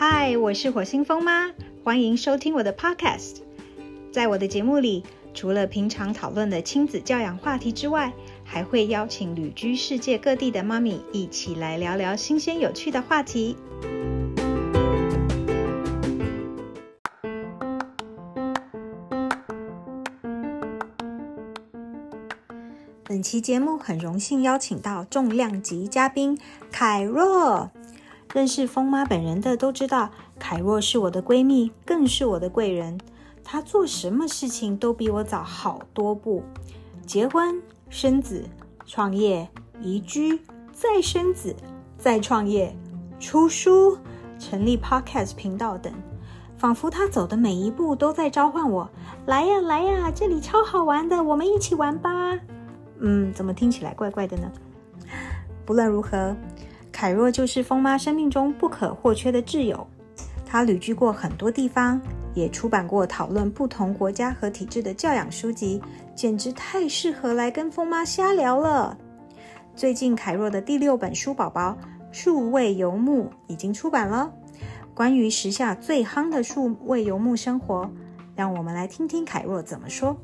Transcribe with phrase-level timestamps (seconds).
[0.00, 1.50] 嗨，我是火星风妈，
[1.82, 3.38] 欢迎收听我的 Podcast。
[4.12, 5.02] 在我的节目里，
[5.34, 8.12] 除了平常讨论的亲子教养话题之外，
[8.44, 13.56] 还会邀请旅居世界各地的妈咪一起来聊聊新鲜有趣的话题。
[23.02, 26.38] 本期节目很荣幸邀请到重量级嘉宾
[26.70, 27.72] 凯若。
[28.34, 33.00] 认识风妈本人的都知道，凯若是我的闺蜜，更是我的贵人。
[33.42, 36.42] 她做什么事情都比我早好多步，
[37.06, 38.44] 结婚、生子、
[38.84, 39.48] 创业、
[39.80, 40.38] 移居、
[40.72, 41.56] 再生子、
[41.96, 42.76] 再创业、
[43.18, 43.96] 出书、
[44.38, 45.90] 成立 Podcast 频道等，
[46.58, 48.90] 仿佛她走的每一步都在召唤我：
[49.24, 52.38] 来呀，来呀，这里超好玩的，我们一起玩吧。
[52.98, 54.52] 嗯，怎么听起来怪怪的呢？
[55.64, 56.36] 不论如何。
[56.98, 59.86] 凯若就是风妈生命中不可或缺的挚友，
[60.44, 62.00] 她旅居过很多地方，
[62.34, 65.80] 也出版过讨论不同国家和体制的教养书籍，
[66.16, 68.98] 简直太适合来跟风妈瞎聊了。
[69.76, 71.78] 最近凯若的第六本书《宝宝
[72.10, 74.32] 数位游牧》已经出版了，
[74.92, 77.88] 关于时下最夯的数位游牧生活，
[78.34, 80.16] 让我们来听听凯若怎么说。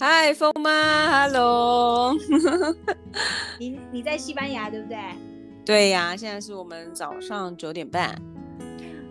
[0.00, 2.14] 嗨，风妈，Hello。
[3.58, 4.96] 你你在西班牙对不对？
[5.66, 8.14] 对呀，现在是我们早上九点半。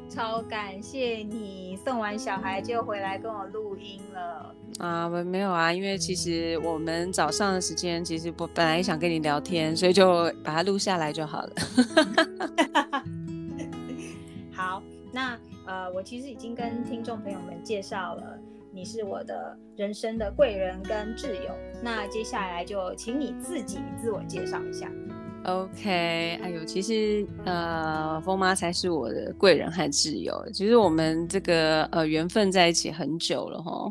[0.10, 4.56] 超感谢你送完小孩就回来跟我录音了。
[4.80, 11.52] 啊，我没有啊，因为其实我们早上的时间其实我本来想跟你聊天，所以就把它录下来就好了。
[14.56, 18.40] 好，那呃，我其实已经跟听众朋友们介绍了。
[18.78, 24.88] 你是我的人生的贵人跟挚友，那接下来就请你自己自我介绍一下。
[25.48, 25.90] OK，
[26.44, 30.46] 哎呦，其实呃，风妈才是我的贵人和挚友。
[30.54, 33.90] 其实我们这个呃缘分在一起很久了哈。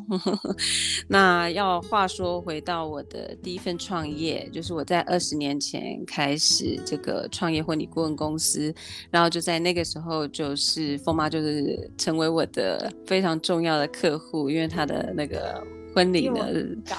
[1.09, 8.75] 那要话说回到我的第一份创业，就是我在二十年前开始这个创业婚礼顾问公司，
[9.11, 15.67] 然后就在那个时候，就是风妈就是成为我的非常重要的客户，因为她的那个。
[15.97, 16.45] 婚礼呢？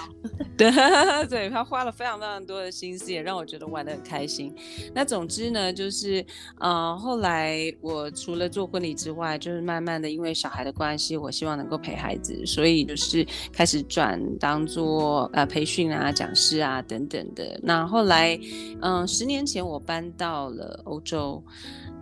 [0.58, 0.72] 对
[1.30, 4.52] 对，他花了非常非常多的心思，也让我觉得玩的很开心。
[4.92, 6.26] 那总之呢，就是
[6.60, 17.60] 呃，后来我除了做婚礼之外，就是慢慢的因为小孩的关系，我希望能够陪孩子，所以就是开始转当做呃培训啊、讲师啊等等的。
[17.62, 18.40] 那后来，
[18.82, 21.44] 嗯，十年前我搬到了欧洲。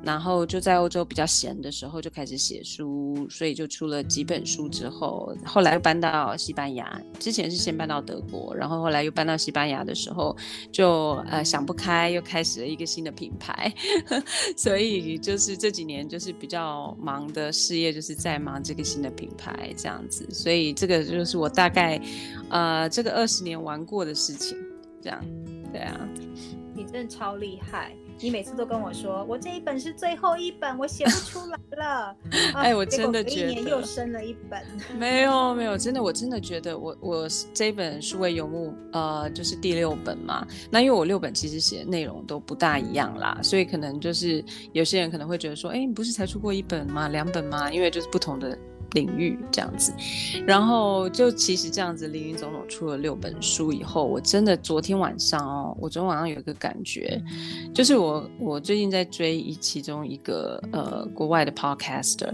[0.05, 4.69] 然后就在欧洲比较闲的时候就开始写书，所以就出了几本书。
[4.69, 10.35] 之后后来又搬到西班牙，之前是先搬到德国，然后后来又搬到西班牙的时候，
[10.71, 13.73] 就呃想不开，又开始了一个新的品牌。
[14.55, 20.27] 所以就是这几年就是比较忙的事业，就是在忙这个新的品牌这样子。
[20.31, 21.99] 所以这个就是我大概
[22.49, 24.57] 呃这个二十年玩过的事情，
[25.01, 25.25] 这样
[25.72, 25.99] 对啊。
[26.75, 27.95] 你真的超厉害。
[28.22, 32.16] 你每次都跟我说，我这一本是最后一本，我写不出来了。
[32.56, 34.62] 哎， 我真的觉得一年又生了一本。
[34.98, 40.46] 没有没有，真的我真的觉得我我这本数位游牧呃就是第六本嘛。
[40.72, 47.09] 那因为我六本其实写的内容都不大一样啦，所以可能就是有些人可能会觉得说，哎，你不是才出过一本吗？
[47.09, 47.72] 两本吗？
[47.72, 48.58] 因为就是不同的。
[48.95, 49.94] 领域这样子，
[50.47, 57.22] 然后就其实这样子，林林总总出了六本书以后，我真的昨天晚上哦，我昨天晚上有一个感觉，
[57.73, 62.34] 就是我我最近在追一其中一个呃国外的 podcaster，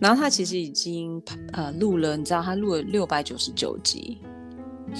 [0.00, 1.22] 然后他其实已经
[1.52, 4.18] 呃录了，你知道他录了六百九十九集，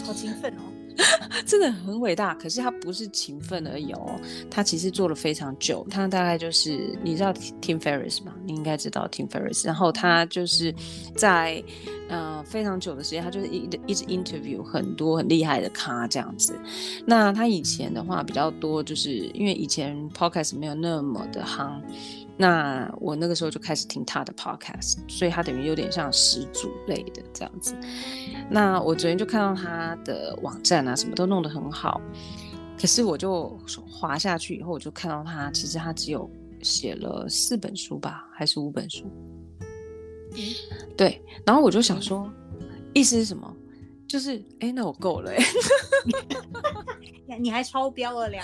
[0.05, 0.76] 好勤奋哦。
[1.45, 4.19] 真的很伟大，可是他不是勤奋而已哦，
[4.51, 5.87] 他其实做了非常久。
[5.91, 8.35] 他大概就是你知道 Tim Ferris 吗？
[8.45, 9.67] 你应该知道 Tim Ferris。
[9.67, 10.75] 然后他就是
[11.15, 11.63] 在
[12.09, 16.59] 呃非常久的时间，他就是一一直 interview 很多很厉害的咖这样子。
[17.05, 21.81] 那他以前的话比较多，就是因为以前 podcast 没有那么的夯。
[22.37, 27.75] 那我那个时候就开始听他的 podcast，所以他等于有点像始祖类的这样子。
[28.51, 32.01] 那我昨天就看到他的网站啊，什么都弄得很好，
[32.79, 33.59] 可是我就
[33.91, 36.31] 滑下去以后，我就看到他其实他只有
[36.63, 39.05] 写了四本书吧，还是五本书？
[40.97, 42.31] 对，然后我就想说，
[42.93, 43.57] 意思是什么？
[44.17, 45.37] 就是，哎，那我够了，哎，
[47.39, 48.43] 你还超标了两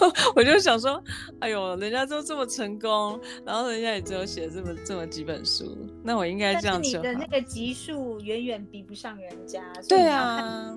[0.00, 1.00] 本， 我就想说，
[1.38, 6.96] 哎呦，人家都这么成功，然后人家也只有写这么这么几本书，那我应该这样子。
[6.96, 9.62] 你的那个级数远远比不上人家。
[9.88, 10.76] 对啊。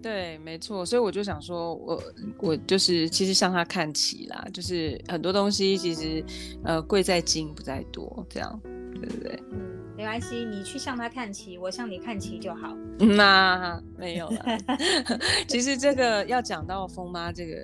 [0.00, 2.00] 对，没错，所以我就想说，我
[2.38, 6.24] 我就是其实向他看齐啦，就是很多东西其实
[6.64, 8.60] 呃贵在精不在多，这样
[8.94, 9.42] 对不对？
[9.52, 9.58] 嗯，
[9.96, 12.76] 没关系，你去向他看齐，我向你看齐就好。
[12.98, 14.58] 那没有了，
[15.46, 17.54] 其实这个要讲到风妈这个。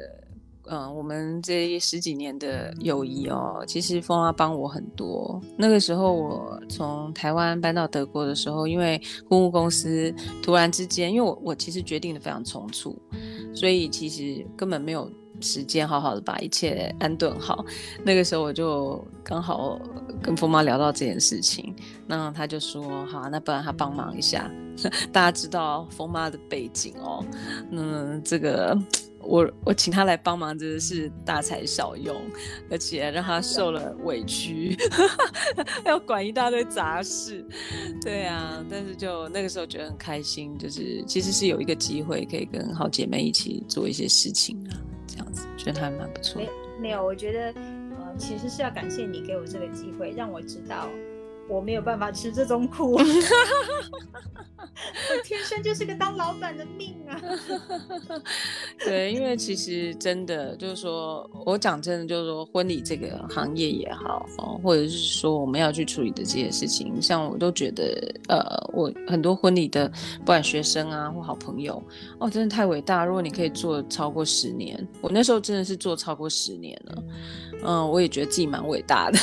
[0.66, 5.38] 嗯，我们这十几年的友谊哦，其实风妈帮我很多。
[5.58, 8.98] 那个时候我从台湾搬到德国的时候，因为
[9.28, 10.10] 公务公司
[10.42, 12.98] 突然之间，因为我我其实决定的非常匆促，
[13.54, 15.12] 所以其实根本没有
[15.44, 17.64] 时间好好的把一切安顿好。
[18.02, 19.78] 那个时候我就刚好
[20.22, 21.74] 跟风妈聊到这件事情，
[22.06, 24.50] 那她就说好，那不然她帮忙一下。
[25.12, 27.24] 大家知道风妈的背景哦，
[27.70, 28.76] 嗯，这个。
[29.26, 32.14] 我我请她来帮忙，真的是大材小用，
[32.70, 34.76] 而且让她受了委屈，
[35.86, 37.42] 要管一大堆杂事。
[38.02, 44.76] 对啊，但是就那个时候觉得很开心，就是其实是有一个机会可以跟好姐妹一起做一些事情啊，
[45.14, 46.42] 这样子觉得还蛮不错。
[46.42, 46.48] 没
[46.80, 47.60] 没有，我觉得
[47.96, 50.88] 呃，其实是要感谢你给我这个机会，让我知道。
[51.48, 53.02] 我没有办法吃这种苦， 我
[55.22, 57.20] 天生就是个当老板的命啊！
[58.84, 68.42] 对，因为其实真的就是说，我讲真的就是说，婚礼这个行业也好哦，或者是说我们要去处理的这些事情，像我都觉得，呃，
[68.72, 69.88] 我很多婚礼的
[70.20, 71.82] 不管学生啊或好朋友，
[72.18, 73.04] 哦，真的太伟大！
[73.04, 77.04] 如果你可以做超过十年，我那时候真的是做超过十年了，
[77.64, 79.18] 嗯，我也觉得自己蛮伟大的。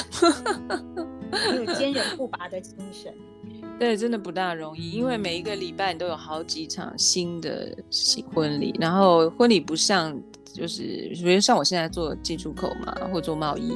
[1.55, 3.13] 有坚韧不拔的精神，
[3.79, 10.17] 对，真的不大容易，因为每一个礼拜你都有好几场新的新婚礼，然后婚礼不像
[10.53, 13.73] 就是，比如像我现在做进出口嘛，或做贸易，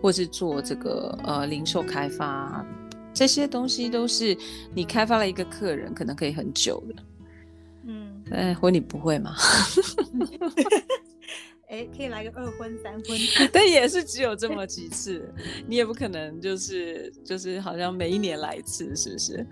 [0.00, 2.64] 或是做这个呃零售开发，
[3.12, 4.36] 这些东西都是
[4.74, 7.02] 你开发了一个客人，可能可以很久的。
[7.84, 9.34] 嗯，哎，婚礼不会吗？
[11.72, 13.18] 哎，可以来个二婚三婚，
[13.50, 15.26] 但也是只有这么几次，
[15.66, 19.46] 你也不可能就是就是好像每一年来一次，是不是？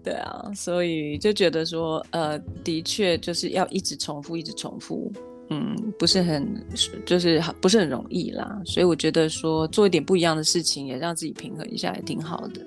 [0.00, 5.12] 对啊，所以就觉得说，呃，的确就是要一直重复，一直重复，
[5.50, 6.64] 嗯，不是很
[7.04, 8.62] 就是不是很容易啦。
[8.64, 12.64] 所以我觉得说做一点不一样的事情，也让自己平衡一下，也挺好的。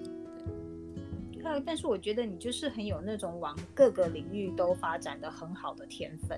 [1.46, 6.38] 呃，但是我觉得你就是很有那种往各个领域都发展的很好的天分。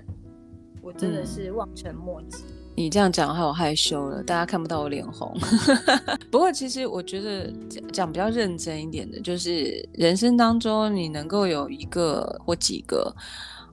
[0.82, 2.42] 我真的是望尘莫及。
[2.80, 5.36] 你这样讲，害我害羞了，大家看不到我脸红。
[6.32, 7.52] 不过，其实我觉得
[7.92, 13.14] 讲比较认真一点的，就是人生当中你能够有一个或几个，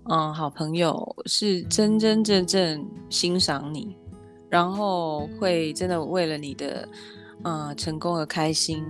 [0.10, 3.96] 嗯，好朋友是真真正正欣赏你，
[4.50, 6.88] 然后会真的为了你的
[7.46, 8.84] 嗯成功而开心，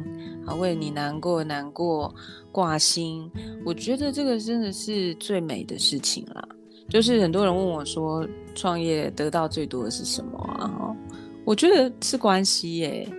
[0.47, 2.11] 啊，为了你难过难过
[2.51, 3.31] 挂心。
[3.63, 6.47] 我觉得这个真的是最美的事情啦。
[6.89, 10.95] 就是很多人问我说，创业得到最多的是什么啊？
[11.43, 13.09] 我觉得是关系耶，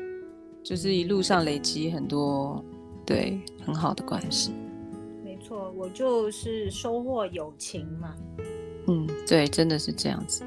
[0.63, 2.65] 就是一路上累积很多
[3.07, 4.53] 对很好的关系。
[5.25, 8.15] 没错，我就是收获友情嘛。
[8.87, 10.45] 嗯，对，真的是这样子。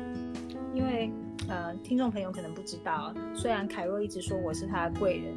[0.74, 1.12] 因为
[1.48, 5.34] 呃，听众朋友可能不知道，虽然凯若一直说我是他的贵人，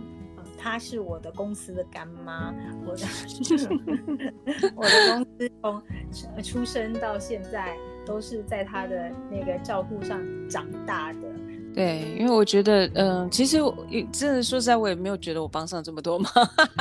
[0.64, 2.54] 呃，他是我的公司的干妈，
[2.86, 3.06] 我的
[4.74, 5.82] 我的公司从。
[6.42, 11.18] 出生到现在都是在她的那个照顾上长大的。
[11.74, 13.76] 对，因为我觉得，嗯，其实我
[14.12, 16.32] 真的说实在，我也没有觉得我帮上这么多忙。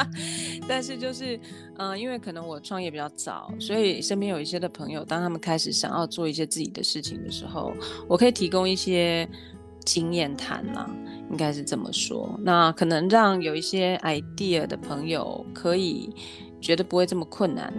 [0.69, 1.39] 但是就是，
[1.77, 7.73] 嗯，因为可能我创业比较早，所以身边有一些的朋友，当他们开始想要做一些自己的事情的时候，
[8.07, 9.27] 我可以提供一些
[9.83, 10.87] 经验谈啦，
[11.33, 12.39] 应该是这么说。
[12.41, 16.09] 那可能让有一些 idea 的朋友可以
[16.61, 17.73] 觉得不会这么困难。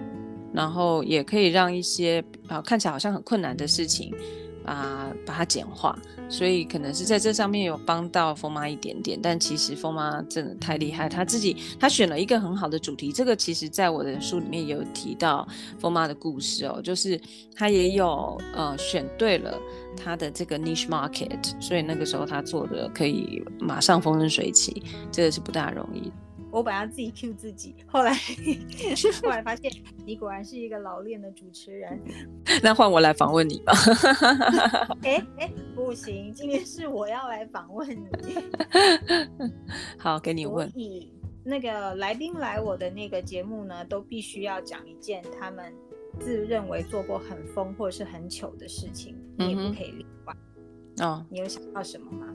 [0.54, 4.14] 然后也可以让一些啊看起来好像很困难的事情，
[4.64, 5.96] 啊把它简化，
[6.28, 15.46] 所以可能是在这上面有帮到风妈一点点，但其实风妈真的太厉害，她自己她选了一个很好的主题，这个其实在我的书里面有提到
[15.78, 17.20] 风妈的故事哦，就是
[17.54, 19.58] 她也有呃选对了
[19.96, 26.10] 她的这个 niche market，所以那个时候她做的可以马上风生水起，这个是不大容易。
[26.54, 28.14] 我本来自己 Q 自己，后来
[29.24, 29.72] 后来发现
[30.06, 32.00] 你果然是一个老练的主持人。
[32.62, 33.72] 那换我来访问你吧。
[35.02, 38.08] 哎哎，不行，今天是我要来访问你。
[39.98, 40.72] 好，给你问。
[41.42, 45.74] 那个来宾来我的那个节目呢，都必须要讲一件他们
[46.20, 50.06] 自认为做过很疯或者是很糗的事情，你也不可以。
[51.00, 52.26] 哦，你有想到什么吗？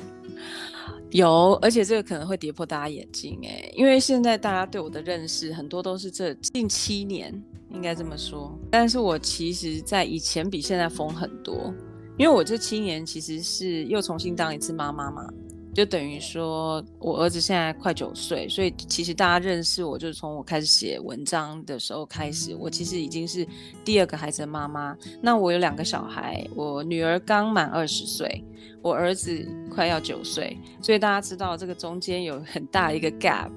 [1.11, 7.33] 有，而且这个可能会跌破大家眼镜哎，因为现在大家对我的认识很多都是这近七年
[7.69, 8.57] 应该这么说。
[8.69, 11.73] 但是我其实，在以前比现在疯很多，
[12.17, 15.27] 因为我这七年其实是又重新当一次妈妈嘛。
[15.73, 22.55] 就等于说，我儿子现在快九岁，所以其实大家认识我，就是从我开始写文章的时候开始。
[22.55, 23.47] 我其实已经是
[23.85, 24.97] 第二个孩子的妈妈。
[25.21, 28.43] 那我有两个小孩，我女儿刚满二十岁，
[28.81, 33.51] 我儿子快要九岁，所以大家知道这个中间有很大一个 gap。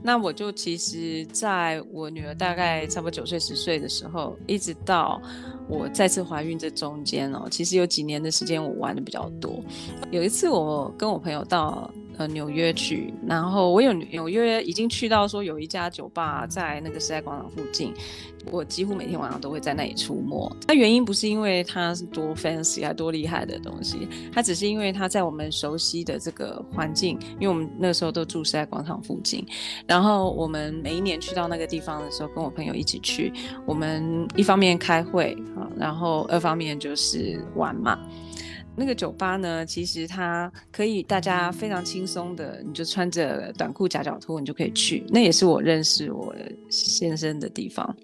[0.00, 5.20] 那我就其实在我女儿大概差不多九岁十岁的时候，一直到。
[5.70, 9.62] 我再次怀孕这中间哦，其实有几年的时间我玩的比较多。
[10.10, 17.92] 有一次我跟我朋友到呃纽约去，然后我有纽约已经去到说有一家酒吧在那个时代广场附近。
[18.50, 20.50] 我几乎每天晚上都会在那里出没。
[20.66, 27.18] 那原因不是因为它是多 fancy 还多厉害的东西，它只是因为它在我们熟悉的这个环境。
[27.38, 29.44] 因为我们那时候都住时代广场附近，
[29.86, 33.30] 然后我们每一年去到那个地方的时候，跟我朋友一起去，
[33.66, 37.98] 我们一方面开会啊，然后二方面就是玩嘛。
[38.78, 45.04] 那个酒吧呢，其实它可以大家非常轻松的，你就穿着短裤夹脚拖，你就可以去。
[45.08, 46.34] 那也是我认识我
[46.70, 47.96] 先生的地方。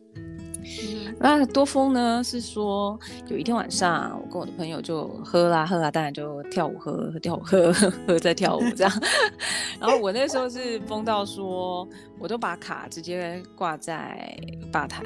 [1.20, 2.22] 那多疯呢？
[2.24, 7.72] 是说有一天晚上，我跟我的朋友就喝啦喝啦，当然就跳舞喝跳舞喝
[8.06, 9.02] 喝在跳舞这样。
[9.78, 11.86] 然后我那时候是疯到说，
[12.18, 14.36] 我都把卡直接挂在
[14.72, 15.04] 吧台。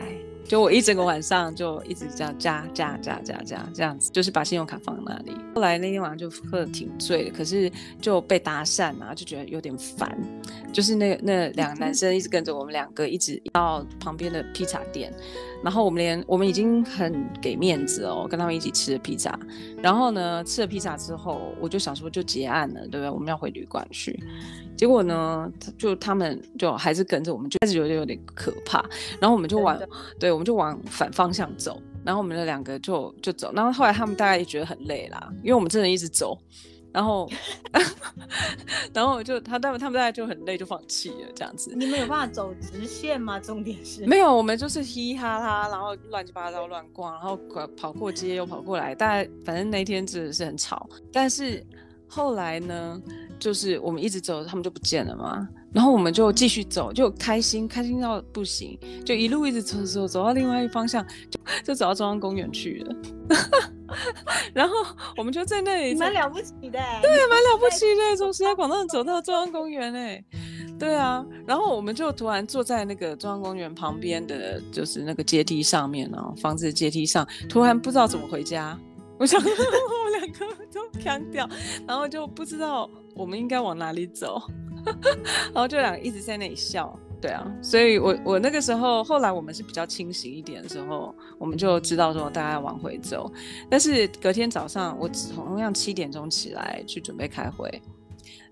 [0.48, 5.36] 就我一整个晚上就一直这样加加加加加这样子，就是把信用卡放那里。
[5.54, 10.18] 后来那天晚上就喝的挺醉的，可是就被搭讪啊，就觉得有点烦。
[10.72, 15.12] 就是那那两个男生一直跟着我们两个，一直到旁边的披萨店，
[15.62, 19.38] 然后我们连我们已经很给面子哦，跟他们一起吃了披萨。
[19.82, 23.10] 然后呢，吃了披萨之后，我就想说就结案了，对不对？
[23.10, 24.18] 我们要回旅馆去。
[24.76, 28.84] 结果呢，就他们就还是跟着我们，就开始觉得有点可怕。
[29.20, 29.76] 然后我们就往，
[30.18, 31.82] 对，我们就往反方向走。
[32.04, 33.52] 然后我们的两个就就走。
[33.52, 36.38] 然后后来他们大概也觉得很累啦，因为我们真的一直走。
[36.92, 37.30] 然后，
[38.92, 41.72] 然后就他他们他们大概就很累，就放弃了这样子。
[41.76, 43.38] 你们有办法走直线吗？
[43.38, 47.38] 重点是没有，我们就是嘻嘻哈哈，然后乱七八糟乱逛，然后
[47.76, 48.94] 跑过街又跑过来。
[48.94, 50.88] 大概反正那天真的是很吵。
[51.12, 51.64] 但是
[52.06, 53.00] 后来呢？
[53.38, 55.48] 就是我们一直走，他们就不见了嘛。
[55.72, 62.96] 然后我们就继续走，就开心，开心到不行，就一路一直走走走到另外一方向，就就走到中央公园去了。
[64.54, 64.74] 然后
[65.16, 70.24] 我们就在那里，蛮了不起的，对，蛮了不起的，从时代广场走到中央公园哎，
[70.78, 71.24] 对啊。
[71.46, 78.78] 然后我们就突然坐在那个中央公园旁边的就是那个阶梯上面哦，房子的阶梯上，突然不知道怎么回家。
[79.18, 81.48] 我想 我们两个都 强掉，
[81.86, 84.40] 然后就不知道我们应该往哪里走，
[85.52, 86.98] 然后就两个一直在那里笑。
[87.20, 93.28] 对啊，所以我我那个时候后来我们是比较清醒一点的时候，我们就知道说大家往回走。
[93.68, 97.82] 但是隔天早上我同样七点钟起来去准备开会。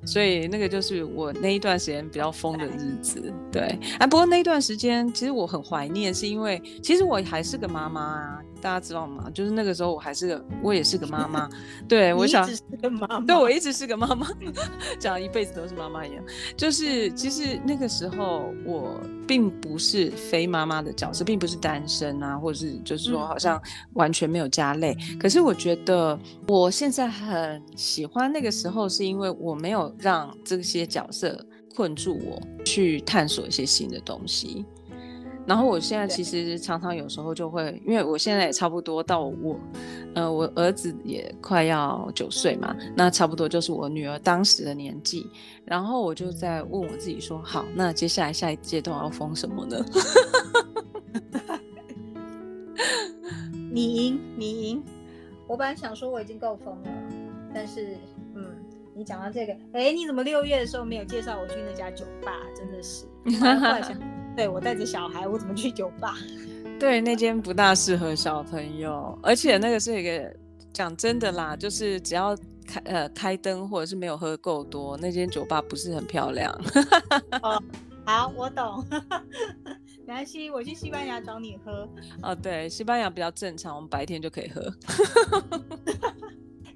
[0.04, 3.62] 所以那个就是我那一段时间比较疯的日子，对。
[3.98, 9.30] 哎，不过那一段时间其实我很怀念，是因为其实我还是个妈妈啊，大家知道吗？
[9.32, 11.48] 就是那个时候我还是个，我也是个妈妈。
[11.88, 13.20] 对，我想，是个妈妈。
[13.20, 14.26] 对，我一直是个妈妈，
[14.98, 16.24] 讲一辈子都是妈妈一样。
[16.56, 23.62] 就是其实那个时候我并不是非妈妈的角色，并不是单身啊，或者是就是说好像
[23.94, 24.96] 完全没有家累。
[25.20, 26.18] 可是我觉得
[26.48, 29.94] 我现在很喜欢那个时候，是因为我没有。
[29.98, 31.38] 让这些角色
[31.74, 34.64] 困住我，去探索一些新的东西。
[35.46, 39.58] 然后我现在其实常常有时候就会，因为我现在也差不多到我，
[40.14, 45.30] 呃，我儿子也快要九岁嘛，那差不多就是我女儿当时的年纪。
[45.64, 49.84] 然后我就在问我自己说：好，那接下来下一阶段要封什么呢？
[53.72, 54.82] 你赢，你赢。
[55.46, 56.90] 我本来想说我已经够疯了，
[57.54, 57.96] 但是。
[58.34, 58.44] 嗯
[58.98, 62.32] 你讲到这个，哎，你怎么六月的时候没有介绍我去那家酒吧？
[62.56, 63.04] 真的是，
[64.36, 66.14] 对我带着小孩，我怎么去酒吧？
[66.78, 70.36] 对，那间不大适合小朋友，而且那个是一个
[70.74, 76.52] 讲真的啦，就是只要开呃开灯或者是没有喝够多，那间酒吧不是很漂亮。
[77.42, 77.62] 哦，
[78.04, 78.84] 好，我懂，
[80.06, 81.88] 没关系，我去西班牙找你喝。
[82.22, 84.62] 哦，对，西班牙比较正常，我们白天就可以喝。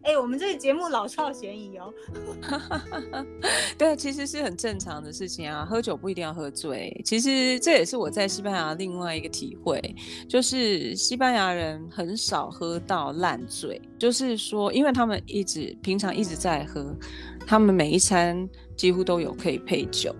[0.02, 1.92] 哎，我们这个节目老少咸宜哦。
[3.76, 5.64] 对，其实是很正常的事情啊。
[5.64, 9.78] 喝酒不一定要喝醉，其实这也是我在西班牙另外一个体会，
[10.28, 16.96] 就是西班牙人很少喝到烂醉，就是说，因为他们一直平常一直在喝，
[17.46, 20.14] 他们每一餐几乎都有可以配酒。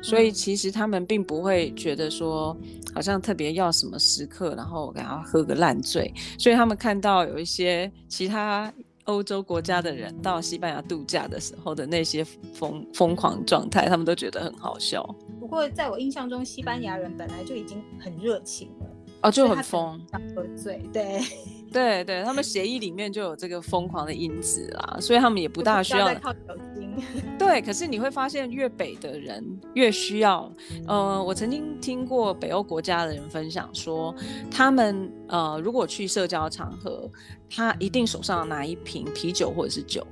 [0.00, 2.56] 所以其实他们并不会觉得说
[2.94, 6.14] 好像特别要什么时刻，然后给他喝个烂醉。
[6.38, 8.72] 所以他们看到有一些其他
[9.08, 15.02] 欧洲国家的人到西班牙度假的时候的那些疯疯狂状态，他们都觉得很好笑。
[15.40, 18.86] 不过在我印象中，西班牙人本来就已经很热情了，
[19.22, 20.00] 哦，就很疯，
[20.34, 21.20] 喝醉，对。
[21.70, 26.96] 对对，他们协议里面就有这个疯狂的因子啦，所以他们也不大需要靠酒精。
[27.38, 29.44] 对，可是你会发现越北的人
[29.74, 30.50] 越需要。
[30.86, 34.14] 呃，我曾经听过北欧国家的人分享说，
[34.50, 37.06] 他们呃如果去社交场合，
[37.50, 40.06] 他一定手上拿一瓶啤酒或者是酒。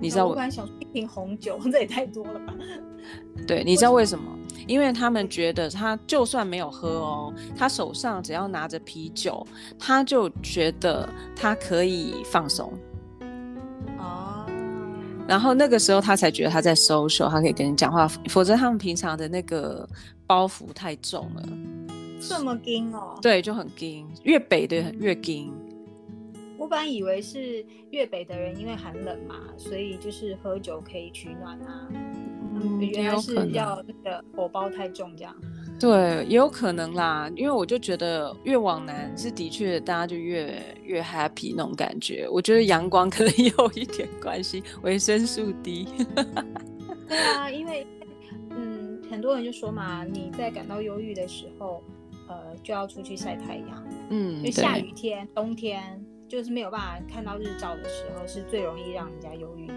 [0.00, 0.34] 你知道我？
[0.34, 2.54] 我想一瓶红酒， 这也太多了吧？
[3.46, 4.24] 对，你知道为什么？
[4.66, 9.46] 因为他们觉得他就算没有喝哦，他手上只要拿着啤酒，
[9.78, 12.72] 他就觉得他可以放松。
[13.98, 14.46] 哦。
[15.26, 19.88] 然后那个时候他才觉得他在 social，他可以跟你讲话，否则他们平常的那个
[20.26, 21.42] 包袱太重了。
[22.20, 23.18] 这么硬哦？
[23.20, 25.52] 对，就很硬，越北的越硬。
[26.62, 31.88] 我本来以为是粤北的人因为寒冷嘛，所以就是喝酒可以取暖啊。
[32.78, 35.34] 原来是要那个火包太重这样，
[35.80, 37.28] 对，也有可能啦。
[37.34, 42.28] 因为我就觉得越往南是的确大家就越越 happy 那种感觉。
[42.30, 45.88] 我觉得阳光可能 有一点关系，维生素 D。
[47.08, 47.84] 对啊，因为
[48.50, 51.82] 嗯，很多人就说嘛，你在感到忧郁的时候，
[52.28, 53.84] 呃，就要出去晒太阳。
[54.10, 56.00] 嗯，因为下雨天、冬天
[56.32, 59.76] 就是没有办法看到日照的时候，是最容易让人家忧郁的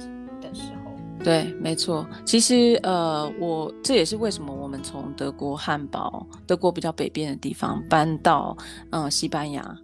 [0.53, 0.95] 时候。
[1.21, 2.07] 对，没错。
[2.23, 8.55] 其实，呃，我这也是为什么我们从德国汉堡，德国比较北边的地方搬到，
[8.91, 9.77] 嗯，西班牙。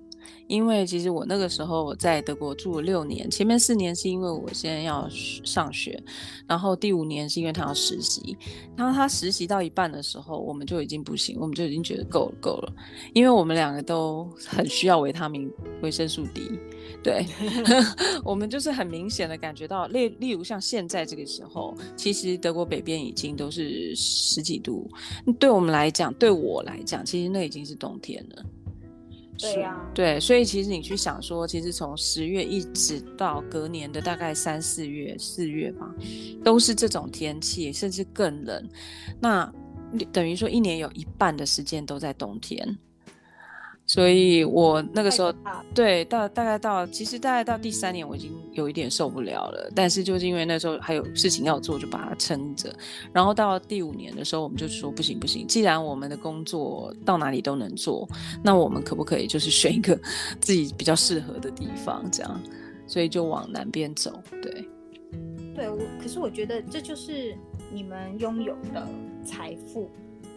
[0.47, 6.01] 因为其实我那个时候在德国住了六年，前面四年是因为我现在要上学，
[6.47, 8.37] 然后第五年是因为他要实习。
[8.75, 12.73] 然后他实习到一半的时候，我们就已经不行，我们就已经觉得够了，够了。
[13.13, 16.51] 因为我们两个都很需要维他命、维生素 D。
[17.03, 17.25] 对，
[18.23, 24.89] 我们就是很明显的感觉到，例例如像现在这个时候，其实德国北边已经都是十几度，
[25.39, 28.43] 对我们来讲，对我来讲，其实那已经是冬天了。
[29.41, 35.93] 对啊，对，所以其实你去想说，其实从十月一直到隔年的大概三四月、四月吧，
[36.43, 38.69] 都是这种天气，甚至更冷。
[39.19, 39.51] 那
[40.11, 42.77] 等于说一年有一半的时间都在冬天。
[43.91, 45.33] 所以我那个时候，
[45.75, 49.69] 对，到大概到其实大概到第三年，我已经有一点受不了了。
[49.75, 52.73] 但是就是因为那时候还有事情要做，就把它撑着。
[53.11, 58.07] 然后到第五年的时候，我们就说不行不行，既然我们的工作到哪里都能做，
[58.41, 59.99] 那我们可不可以就是选一个
[60.39, 62.41] 自己比较适合的地方，这样？
[62.87, 64.23] 所以就往南边走。
[64.41, 64.69] 对，
[65.53, 67.35] 对我，可是我觉得这就是
[67.69, 68.87] 你们拥有的
[69.25, 69.89] 财富。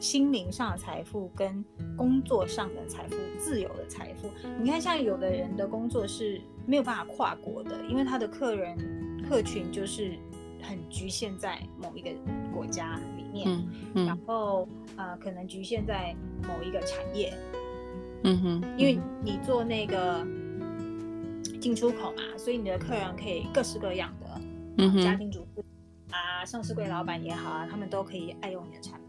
[0.04, 1.64] 心灵上的财富跟
[1.96, 4.30] 工作上的财富，自由的财富。
[4.60, 8.76] 你看，像有的人的工作是没有办法跨国的，因为他的客人
[9.26, 10.12] 客群就是
[10.60, 12.10] 很局限在某一个
[12.52, 13.66] 国家里面，
[14.06, 17.32] 然后呃，可能局限在某一个产业。
[18.24, 20.22] 嗯哼，因为你做那个
[21.62, 24.40] 进出口嘛，所以你的客人可以各式各样的，
[24.76, 25.64] 嗯家庭主妇
[26.10, 29.03] 啊，上市柜老板也好啊，他们都可以爱用你的产品。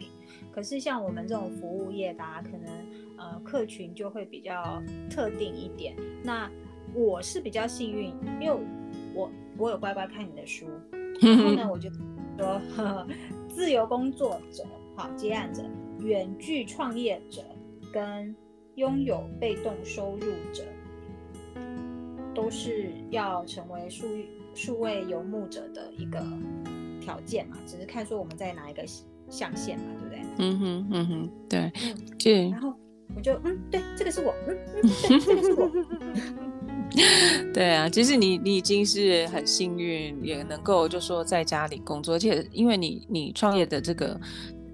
[0.55, 2.87] 可是像我们这种服务业的，可能
[3.17, 5.93] 呃客群就会比较特定一点。
[6.23, 6.49] 那
[6.93, 8.57] 我是比较幸运，因为
[9.13, 10.65] 我我有乖乖看你的书，
[11.19, 11.89] 然后呢，我就
[12.37, 12.61] 说
[13.53, 14.63] 自由工作者、
[14.95, 15.61] 好接案者、
[15.99, 17.43] 远距创业者
[17.91, 18.33] 跟
[18.75, 20.63] 拥有被动收入者，
[22.33, 24.07] 都是要成为数
[24.53, 26.25] 数位游牧者的一个
[27.01, 27.57] 条件嘛。
[27.65, 28.85] 只是看说我们在哪一个。
[29.29, 30.21] 象限嘛，对不对？
[30.38, 31.71] 嗯哼，嗯哼，对，
[32.17, 32.49] 对。
[32.49, 32.73] 然后
[33.15, 35.71] 我就，嗯，对，这个是我，嗯，对，这个是我。
[37.53, 44.19] 对啊，其实你你已经是很幸运，也能够就说在家里工作，而且因为你你创业的这个。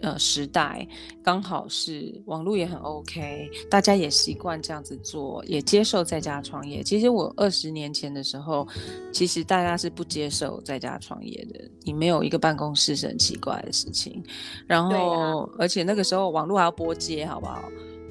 [0.02, 0.88] 呃，时代
[1.24, 6.82] 刚好是网络也很 OK，大家也习惯这样子做，也接受在家创业。
[6.82, 8.68] 其实我二十年前的时候，
[9.14, 14.24] 其实大家是不接受在家创业的，你没有一个办公室是很奇怪的事情。
[14.68, 17.64] 然后，而且那个时候网络还要拨接，好不好？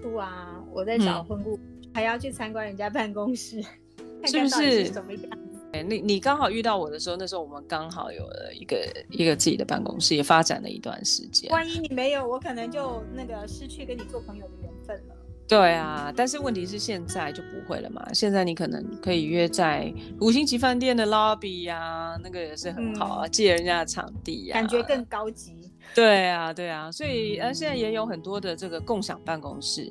[0.02, 1.58] 不啊，我在找婚顾，
[1.92, 3.60] 还要去参观人家办公室，
[4.24, 4.88] 是不是？
[4.90, 5.22] 怎么样？
[5.72, 8.76] 哎，你你刚好遇到我的时候，那时候我们刚好有了一个
[9.10, 11.50] 一个自己的办公室，也发展了一段时间。
[11.52, 15.14] 万一你没有，我可能就那个失去跟你做朋友的缘分了。
[15.46, 18.04] 对啊，但是问题是现在就不会了嘛。
[18.12, 25.59] 现在你可能可以约在五星级饭店的 lobby 呀，那个也是很好啊，借人家的场地呀，感觉更高级。
[25.94, 29.90] 对啊，对啊，所以呃，现在也有很多的这个共享办公室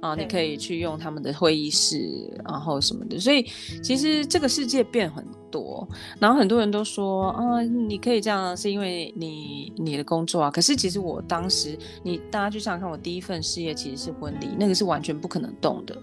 [0.00, 3.18] 啊，你可以去用他们的会议室，然后什么的。
[3.18, 3.42] 所以
[3.82, 5.88] 其实这个世界变很多，
[6.20, 10.50] 然后很多人都说啊，你可以这样，是因为你你的工作啊。
[10.50, 15.96] 可是其实我当时，你大家去想想看，我第一份事业其实是婚礼，那个是完全不可能动的，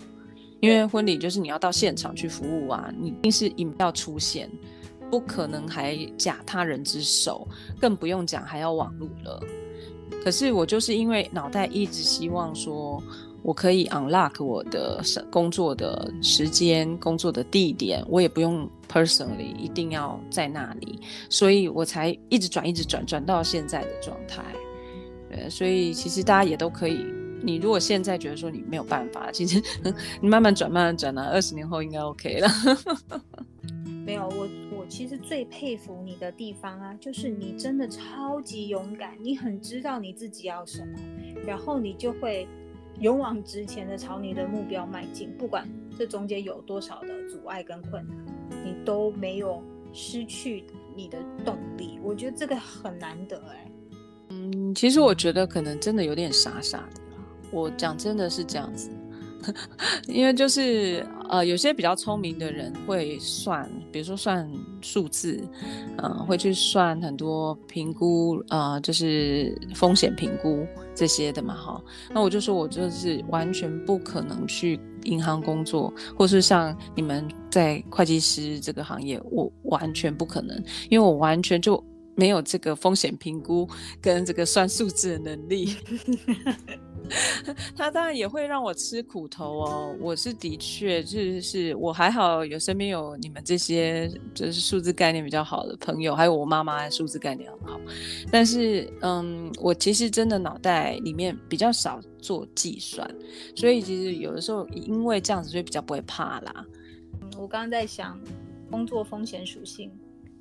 [0.60, 4.50] 因为婚礼就是你要到现场去服务啊，你一定是一要出现。
[5.16, 7.48] 不可能还假他人之手，
[7.80, 9.42] 更不用讲还要网路了。
[10.22, 13.02] 可是我就是因为脑袋一直希望说，
[13.42, 15.02] 我可以 unlock 我的
[15.32, 21.00] 工作的时间、工作的地点，我也不用 personally 一定要在那里，
[21.30, 24.44] 所以我才一直转、一直转，转到现在的状态。
[25.30, 27.06] 对，所以其实大家也都可以。
[27.42, 29.64] 你如果现在觉得说你没有办法，其实
[30.20, 32.50] 你慢慢转、慢慢转啊，二十年后应该 OK 了。
[34.06, 40.94] 没有我，我其实最佩服你的地方啊，就是你真的超级勇敢，你很知道你自己要什么，
[41.46, 42.48] 然后你就会
[43.00, 48.16] 勇往直前的朝你的目标迈进，不管这中间有多少的阻碍跟困难，
[48.64, 50.64] 你都没有失去
[50.96, 52.00] 你的动力。
[52.04, 53.72] 我觉得这个很难得哎。
[54.30, 57.02] 嗯，其实我觉得可能真的有点傻傻的，
[57.50, 58.92] 我讲真的是这样子。
[60.08, 64.50] 因为就是呃，有些比较聪明的人会算，比如说算
[64.82, 65.42] 数字，
[65.98, 71.82] 嗯，会去算很多评估，呃，就是风险评估这些的嘛，哈。
[72.14, 80.56] 那我就说我就是完全不可能去银行工作，或是像你们在会计师这个行业，我完全不可能，
[80.90, 81.84] 因为我完全就
[82.16, 83.68] 没有这个风险评估
[84.02, 85.76] 跟这个算数字的能力。
[87.76, 89.96] 他当然也会让我吃苦头哦。
[90.00, 97.80] 我是的确就是我还好，有身边有你们这些就是数字概念比较好的朋友，还有我妈妈数字概念很好。
[98.32, 103.10] 但是，嗯，我其实真的脑袋里面比较少做计算，
[103.56, 106.66] 所以其实有的时候因为这样子，所以比较不会怕啦。
[107.22, 108.20] 嗯，我刚刚在想
[108.72, 109.92] 工作风险属性，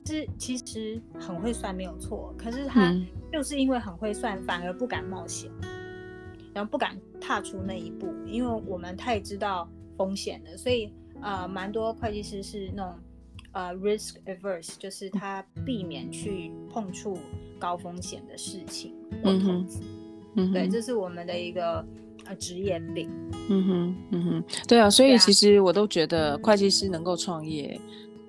[0.07, 2.95] 是其实很会算没有错，可是他
[3.33, 5.51] 就是因为很会算，反而不敢冒险。
[6.55, 12.95] 然后不敢踏出那一步，因为我们太知道风险了，所以呃，蛮多会计师是那种
[13.53, 17.19] 呃 risk averse，就是他避免去碰触
[17.59, 19.81] 高风险的事情或投资。
[20.37, 21.85] 嗯，对，这是我们的一个
[22.25, 23.11] 呃职业病。
[23.49, 27.81] 嗯哼，嗯哼，对啊，所以其实我都觉得会计师能够创业，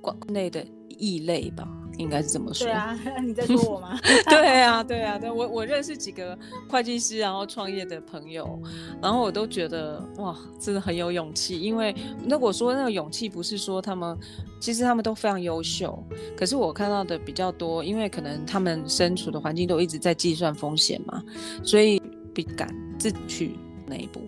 [0.01, 1.67] 国内的异类吧。
[1.97, 2.67] 应该是这么说。
[2.67, 3.97] 对啊， 你在说我吗？
[4.29, 6.37] 对啊，对啊，对我我认识几个
[6.69, 8.59] 会计师，然后创业的朋友，
[9.01, 11.59] 然后我都觉得哇，真的很有勇气。
[11.59, 14.17] 因为那我说那个勇气不是说他们，
[14.59, 15.97] 其实他们都非常优秀，
[16.35, 21.23] 可是我看到的比较多，因为可能他们身处的环境都一直在计算风险嘛，
[21.63, 21.99] 所以
[22.33, 24.21] 不敢自己去那一步。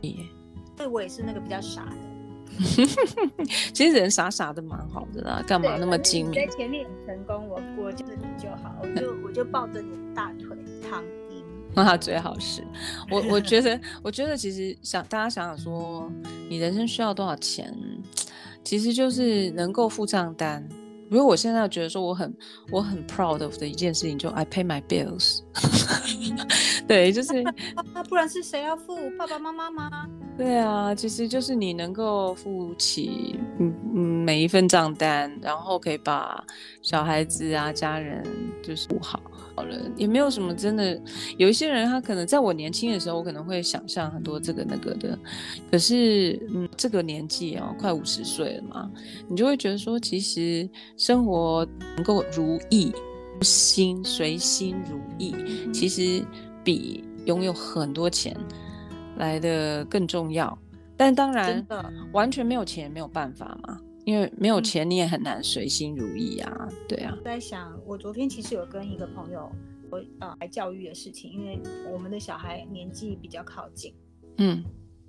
[0.00, 0.28] 你，
[0.76, 2.09] 对我也是那个比较傻的。
[3.72, 6.34] 其实人傻傻的蛮好的啦，干嘛那么精明？
[6.34, 10.48] 在前面成功，我我就是你就好，我就 我就抱着你大腿
[10.88, 11.44] 躺赢。
[11.74, 12.62] 那最好是，
[13.10, 16.10] 我我觉得 我觉得其实想大家想想说，
[16.48, 17.72] 你人生需要多少钱，
[18.64, 20.68] 其实就是能够付账单。
[21.10, 22.32] 如果我现在觉得说我很
[22.70, 25.40] 我很 proud of 的一件事情，就 I pay my bills。
[26.86, 27.42] 对，就是
[27.92, 28.96] 那 不然是谁要付？
[29.18, 30.08] 爸爸妈妈吗？
[30.38, 36.42] 对啊，其实就是你能够付起嗯嗯每一份账单，然后可以把
[36.80, 38.24] 小孩子啊家人
[38.62, 39.20] 就是顾好。
[39.54, 41.00] 好了，也没有什么真的。
[41.36, 45.18] 有一些人他可能在我年轻的时候，我可能会想象很多这个那个的，
[45.70, 48.90] 可是嗯这个年纪哦，快五十岁了嘛，
[49.28, 52.92] 你就会觉得说，其实生活能够如意，
[53.42, 55.34] 心随心如意，
[55.72, 56.24] 其实
[56.64, 58.36] 比拥有很多钱
[59.16, 60.56] 来的更重要。
[60.96, 61.66] 但当然，
[62.12, 63.78] 完全没有钱没有办法嘛。
[64.10, 66.68] 因为没有钱，你也很难随心如意啊。
[66.88, 69.48] 对啊，在想，我昨天其实有跟一个朋友，
[69.88, 71.60] 我呃来教育的事情，因为
[71.92, 73.94] 我们的小孩年纪比较靠近，
[74.38, 74.64] 嗯，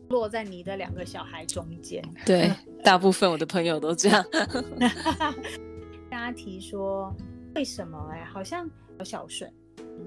[0.09, 2.03] 落在你的两个小孩中间。
[2.27, 2.51] 对，
[2.85, 4.23] 大部分我的朋友都这样。
[6.07, 7.11] 大家提说，
[7.55, 9.51] 为什么哎，好像有孝顺，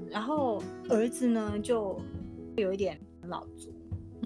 [0.09, 2.01] 然后儿子呢就
[2.57, 3.75] 有一点老足。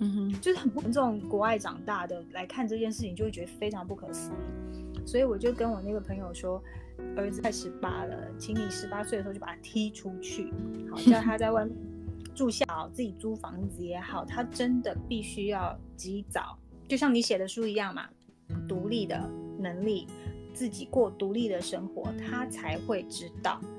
[0.01, 5.07] 嗯哼，就是很这种国外长大的来看这件事情，就会觉得非常不可思议。
[5.07, 6.63] 所以我就跟我那个朋友说，
[7.17, 10.53] 儿子快十八了，请你十八岁的时候就把他踢出去，
[10.91, 11.75] 好 叫他在外面
[12.35, 18.07] 住下，自己租房子也好，他真的必须要及早，就像你写的书一样嘛，
[18.69, 20.07] 独立的能力，
[20.53, 23.78] 自己过独立的生活，他才会知道的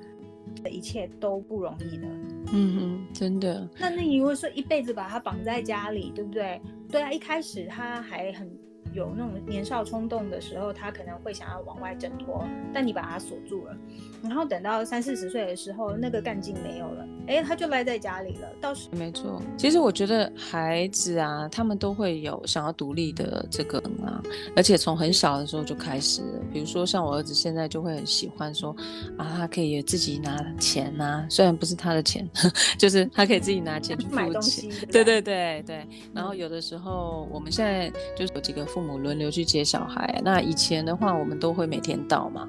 [0.67, 2.07] 一切都不容易的。
[2.51, 3.69] 嗯哼，真的。
[3.79, 6.59] 那那你如果说一辈子把他绑在家里，对不对？
[6.89, 8.49] 对啊，一开始他还很。
[8.93, 13.77] 有那种年少冲动的时候，他可能会想要往外挣脱，但你把他锁住了，
[14.23, 18.49] 然后等到三四十岁的时候，那个干劲没有了，哎，他就赖在家里了。
[18.59, 24.19] 到时没错，其实我觉得孩子啊，他们都会有想要独立的这个啊，
[24.55, 26.39] 而且从很小的时候就开始了。
[26.51, 28.75] 比如说像我儿子现在就会很喜欢说
[29.17, 32.27] 啊，他可以自己拿钱呐，虽然不是他的钱，
[32.75, 34.67] 就是他可以自己拿钱去买东西。
[34.91, 35.87] 对对对对。
[36.11, 38.78] 然后有的时候我们现在就是有几个父。
[38.79, 42.47] 父母轮流去接小孩，那以前的话，我们都会每天到嘛。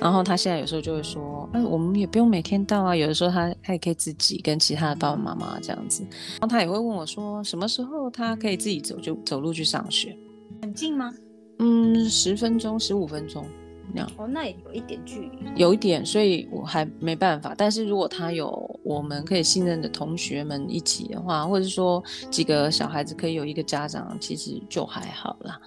[0.00, 6.02] 然后他现在有时候就会说：“哎，我们也不用每天到啊。”有的时候他他也可以自己跟其他的爸爸妈妈这样子。
[6.40, 10.16] 然后他也会问我说：“什么时候他可以自己走就走路去上学？
[10.62, 11.12] 很近吗？”
[11.60, 13.44] 嗯，十分钟、十五分钟。
[14.16, 17.54] 哦，那也有一点距离，有一点，所以我还没办法。
[17.56, 25.58] 但是如果他有我们可以信任的同学们一起的话，或者说几个小孩子可以有一个家长，其实就还好啦。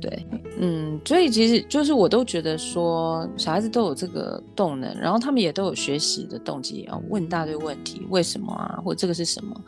[0.00, 0.26] 对，
[0.58, 9.58] 嗯，所以其实就是我都觉得说，小孩子都有这个动能，然后他们也都有学习的动机，要问大堆问题，为什么啊，或这个是什么？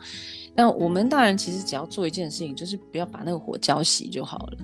[0.53, 4.57] 那我们大人其实只要做一件事情，就是不要把那个火浇熄就好了。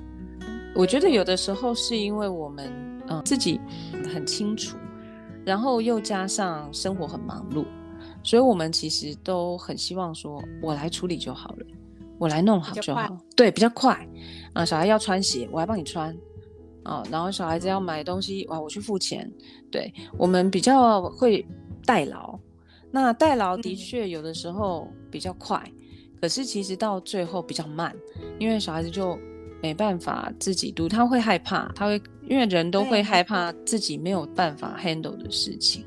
[0.74, 2.91] 我觉得有的时候是因为我们。
[3.12, 3.60] 嗯，自己
[4.14, 4.78] 很清楚，
[5.46, 7.66] 然后又加上生活很忙碌，
[8.24, 11.66] 所以我们其实都很希望说，我来处理就好了，
[12.18, 14.08] 我来弄好就好，对，比较快。
[14.54, 16.16] 啊，小孩要穿鞋，我来帮你穿，
[16.84, 19.32] 啊，然后小孩子要买东西，哇，我去付钱。
[19.72, 21.46] 对我们比较会
[21.86, 22.38] 代劳，
[22.92, 25.64] 那代劳的确有的时候比较快，
[26.22, 27.96] 可是其实到最后比较慢，
[28.40, 29.18] 因为小孩子就。
[29.62, 35.86] 没办法自己读，他会害怕，他会因为人都会害怕自己没有办法 handle 的事情。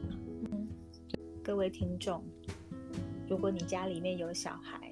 [1.43, 2.23] 各位听众，
[3.29, 4.91] 如果你家里面有小孩，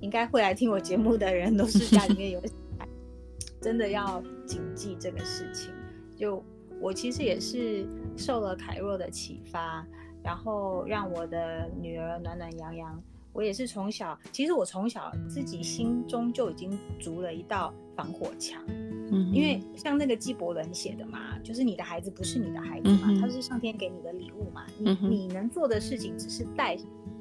[0.00, 2.88] 应该会来听我节目的人都是家里面有小孩，
[3.60, 5.72] 真的要谨记这个事情。
[6.16, 6.42] 就
[6.80, 7.84] 我其实也是
[8.16, 9.84] 受了凯若的启发，
[10.22, 13.02] 然后让我的女儿暖暖洋洋。
[13.32, 26.76] 我也是从小，其实我从小自己心中就已经筑了一道防火墙，嗯，因为像那个纪伯伦写的嘛，就是你的孩子不是你的孩子嘛，他是上天给你的礼物嘛，你你能做的事情只是带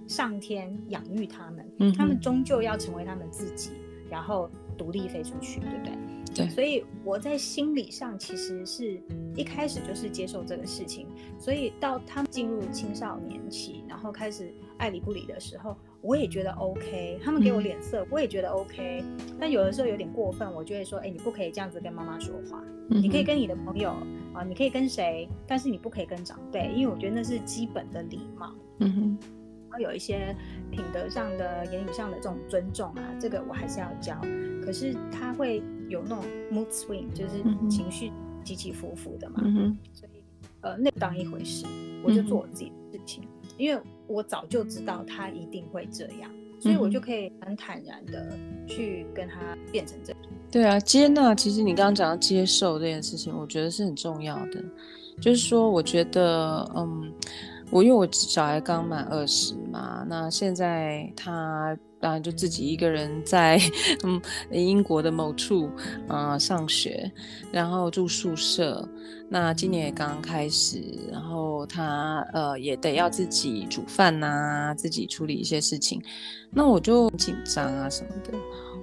[0.08, 3.72] 上天养育他们，他们终究要成为他们自己，
[4.10, 5.94] 然后独立飞出去，对不对？
[6.34, 9.02] 对，所以我在心理上其实是
[9.36, 11.08] 一开始就是接受这个事情，
[11.40, 15.78] 所以到他们进入青少年期，然后开始爱理不理的时候。
[16.02, 19.04] 我也觉得 OK，他们给我脸色，我也觉得 OK。
[19.40, 22.64] 但有的时候有点过分，我就会说：“哎，你不可以这样子跟妈妈说话。
[22.90, 23.92] 你可以跟你的朋友
[24.34, 29.18] 啊，你可以跟谁，但是你不可以跟长辈，因为我觉得那是基本的礼貌。”嗯哼。
[29.70, 30.36] 然后有一些
[30.70, 34.20] 品德上的、言语上的这种尊重啊，这个我还是要教。
[34.62, 38.12] 可是他会有那种 mood swing，就是情绪
[38.44, 39.40] 起起伏伏的嘛。
[39.44, 39.78] 嗯哼。
[39.94, 40.24] 所以
[40.62, 41.66] 呃，那当一回事，
[42.04, 43.24] 我就做我自己的事情。
[43.58, 50.22] 因为我早就知道他一定会这样，所以我就可以很坦然的去跟他变成这样。
[50.52, 54.62] 对啊，接纳，其实你刚刚讲到接受这件事情，我觉得是很重要的。
[55.22, 57.14] 就是说，我觉得，嗯，
[57.72, 61.78] 我因为我小孩刚满二十嘛，那现在他。
[62.02, 63.62] 当然就自己一个人在
[64.04, 65.70] 嗯英国的某处
[66.08, 67.12] 啊上学，
[67.52, 68.90] 然后住宿舍。
[69.30, 76.02] 那今年也刚刚开始，然后他呃也得要自己煮饭呐，自己处理一些事情。
[76.50, 78.34] 那我就紧张啊什么的。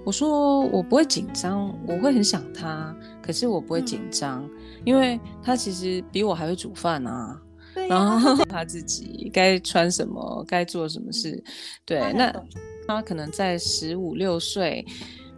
[0.04, 4.48] 我说我不会紧张，我会很想他，可是我不会紧张，
[4.84, 7.36] 因为他其实比我还会煮饭啊。
[7.86, 11.42] 然后他自己该穿什么，该做什么事，
[11.84, 12.34] 对那。
[12.90, 14.82] 他可能在十五六岁，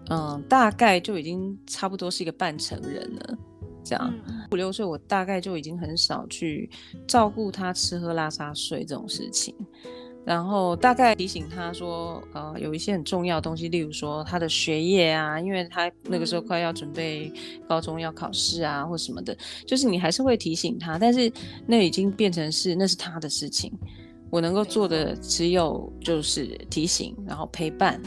[0.09, 3.39] 嗯，大概就已经差不多是一个半成人了。
[3.83, 4.15] 这样
[4.53, 6.71] 五六岁，我大概就已经很少去
[7.09, 9.53] 照顾他吃喝拉撒睡这种事情。
[10.31, 17.33] 然后大概提醒他说，呃，有一些很重要的东西，例如说他的学业啊，因为他那个时候快要准备
[17.67, 21.33] 高中要考试啊，或什么的，就是你还是会提醒他，但是
[21.67, 23.73] 那已经变成是那是他的事情。
[24.31, 28.01] 我能够做的只有就是提醒，然后陪伴，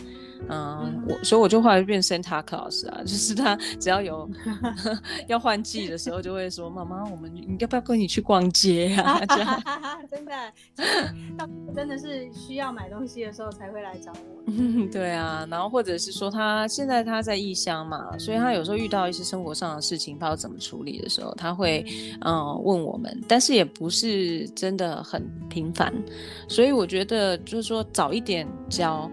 [0.49, 4.29] 嗯，我所以我就后来变 Santa Claus 啊，就是他只要有
[5.27, 9.25] 要换季的时候，就会说妈妈，我们要不要跟你去逛街啊？
[9.25, 9.63] 这样
[10.11, 10.31] 真的，
[11.37, 14.43] 到真的是需要买东西的时候才会来找我。
[14.91, 21.85] 对啊，然后或者是说他现在他在异乡嘛，所以他有时候遇到一些生活上的事情，不知道怎么处理的时候，他会
[22.21, 25.93] 嗯问我们，但是也不是真的很频繁，
[26.49, 29.09] 所以我觉得就是说早一点教。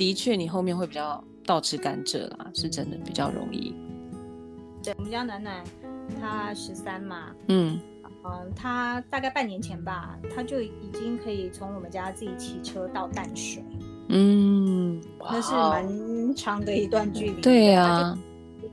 [0.00, 3.76] 的确，你后面会比较倒吃甘蔗啦，是真的比较容易。
[4.82, 5.62] 对，我们家暖暖
[6.18, 7.78] 她十三嘛，嗯
[8.24, 13.62] 嗯，她大概半年前吧，她就已经可以从我们家自己骑车到淡水，
[14.08, 17.42] 嗯，那是蛮长的一段距离。
[17.42, 18.16] 对呀。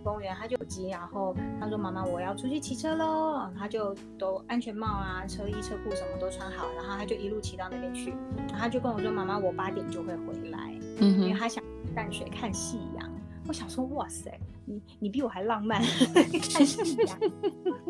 [0.08, 8.12] 公园，他就急，然后他说：“妈妈，我要出去骑车喽。”他就都安全帽啊、车衣、车裤什么都穿好，然后他就一路骑到那边去。
[8.38, 11.62] 然后他就跟我说：“妈妈，我八点就会回来，因为他想
[11.94, 13.12] 淡水看夕阳。”
[13.48, 14.32] 我想说：“哇塞，
[14.66, 15.82] 你你比我还浪漫，
[16.54, 17.20] 看夕阳。”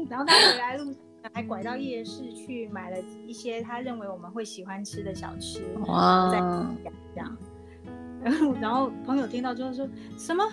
[0.09, 0.95] 然后他回来路上
[1.33, 6.39] 还拐到夜市去买了一些他认为我们会喜欢吃的小吃，哇，再
[7.13, 7.37] 这样。
[8.23, 10.43] 然 后然后朋友听到之后说什么？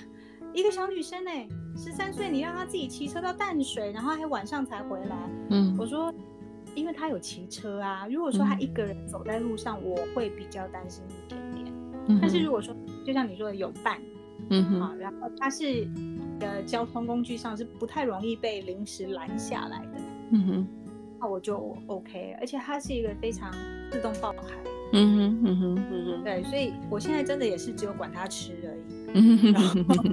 [0.54, 1.30] 一个小女生呢，
[1.76, 5.16] 十三岁，你让她自己骑车到淡水，然后还晚上才回来。
[5.50, 6.14] 嗯，我说，
[6.76, 8.06] 因为她有骑车啊。
[8.08, 11.72] 如果说她一个人走在路上，我会比较担心一点点。
[12.20, 12.72] 但是如果说，
[13.04, 14.00] 就像你说的有伴，
[14.50, 15.88] 嗯哼，啊，然后她是
[16.38, 20.00] 的交通工具上是不太容易被临时拦下来的。
[20.30, 20.66] 嗯哼，
[21.18, 22.36] 那我就 OK。
[22.38, 23.50] 而且她是一个非常
[23.90, 24.54] 自动爆孩。
[24.92, 28.93] 嗯哼，嗯哼，嗯哼，对，所以我现在真的也是只有管她吃而已。
[29.14, 30.05] 然后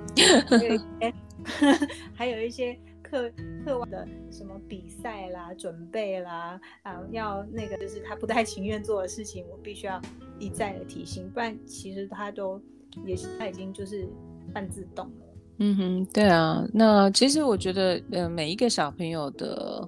[2.14, 3.30] 还有一些， 课
[3.66, 10.00] 课外的什么比赛啦、准备啦，啊，要那个就是他不太情愿做的事情，我必须要
[10.40, 12.62] 一再的提醒，不然其实他都
[13.06, 14.08] 也是他已经就是
[14.54, 15.31] 半自动了。
[15.63, 19.88] 嗯哼，对啊，那其实我觉得，呃，每一个小朋友的。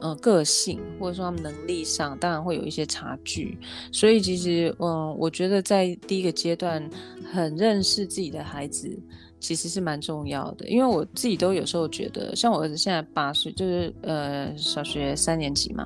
[0.00, 3.58] 呃，个性或者说他们能力上，当然会有一些差距。
[3.90, 6.88] 所以其实，嗯，我觉得在第一个阶段，
[7.32, 8.96] 很认识自己的孩子，
[9.40, 10.68] 其实是蛮重要的。
[10.68, 15.84] 因为我自己都有时候觉得，像我儿子现在八岁，就是呃小学三年级嘛，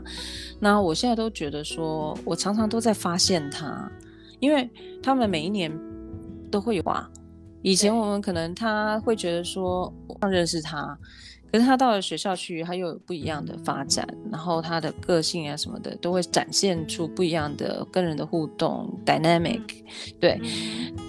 [0.61, 3.91] 那我现在都觉得说，我常常都在发现他，
[4.41, 4.69] 因为
[5.03, 5.73] 他们每一年
[6.51, 7.09] 都会有啊。
[7.63, 10.99] 以前我们可能他会觉得说，我认识他。
[11.53, 19.61] 可是他到了学校去，他又有不一样的发展，然后他的个性啊什么的都会展现出不一样的跟人的互动 dynamic，
[20.19, 20.41] 对，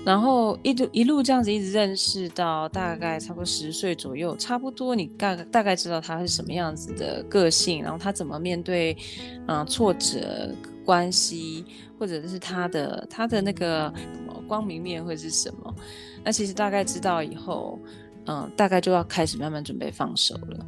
[0.06, 8.98] 然后一路一路这样子一直认识到大概差不多十岁左右，差不多你大大概知道他是什么样子的个性，然后他怎么面对
[9.48, 10.54] 嗯挫折
[10.84, 11.64] 关系，
[11.98, 13.94] 或者是他的他的那个
[14.46, 15.74] 光明面会是什么，
[16.22, 17.80] 那其实大概知道以后。
[18.26, 20.66] 嗯，大概就要开始慢慢准备放手了，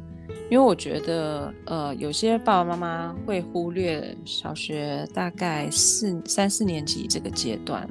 [0.50, 7.88] 因为我觉得，呃，有些爸爸妈妈会忽略小学大概四三四年级这个阶段，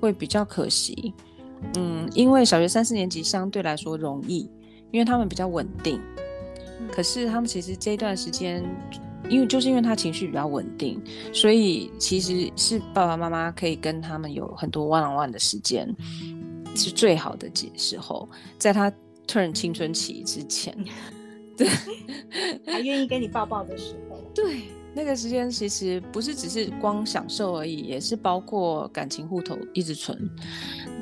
[0.00, 1.12] 会比较可惜。
[1.76, 4.50] 嗯，因为小学三四年级相对来说容易，
[4.90, 6.00] 因为他们比较稳定。
[6.92, 8.62] 可是他们其实这段时间，
[9.28, 15.88] 因为就是因为他情绪比较稳定，所以其实是爸爸妈妈可以跟他们有很多 one on one 的时间。
[16.74, 18.92] 是最好的时候，在他
[19.26, 20.76] turn 青春期之前，
[21.56, 21.68] 对，
[22.66, 24.62] 还愿意跟你抱抱的时候，对，
[24.94, 30.18] 那个时间其实不是只是光享受而已，也是包括感情户头一直存。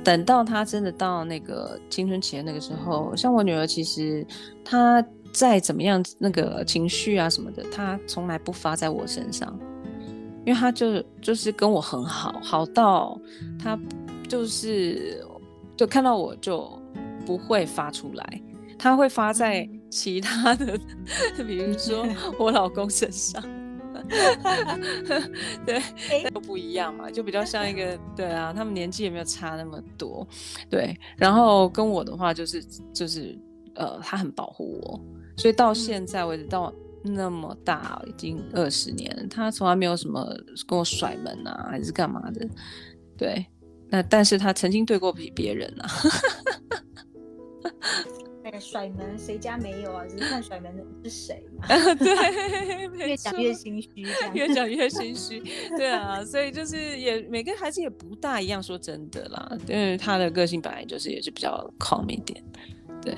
[0.05, 4.27] 等到他真的到那个青春期的那个时候，像我女儿，其实
[4.65, 9.57] 她再怎么样那个情绪啊什么的，她从来不发在我身上，
[10.45, 13.17] 因为她就就是跟我很好，好到
[13.59, 13.79] 她
[14.29, 15.22] 就是。
[15.83, 16.81] 就看到我就
[17.27, 18.43] 不会发出来，
[18.79, 20.79] 他会发在其他的，
[21.45, 22.07] 比如说
[22.39, 23.43] 我老公身上，
[25.67, 25.83] 对，
[26.31, 30.25] 都不一样嘛，就比较像一个，对啊，他们年纪也没有差那么多，
[30.71, 32.65] 对，然后跟我的话就是
[32.95, 33.37] 就是
[33.75, 35.01] 呃，他很保护我，
[35.37, 40.33] 所以到现在为止到那么大已经二十年，他从来没有什么
[40.65, 42.49] 跟我甩门啊，还是干嘛的，
[43.19, 43.45] 对。
[43.93, 45.87] 那但是他曾经对过比别人啊，
[48.43, 50.07] 哎呀甩门谁家没有啊？
[50.09, 51.67] 只是看甩门的是谁嘛。
[51.97, 53.91] 对， 越讲越心虚，
[54.33, 55.43] 越讲越心虚。
[55.77, 62.43] 对啊，所以就是也每个孩子也不大一样，说真的啦，因为他的个性本来就是也是比较 calm 一点。
[63.03, 63.15] 对。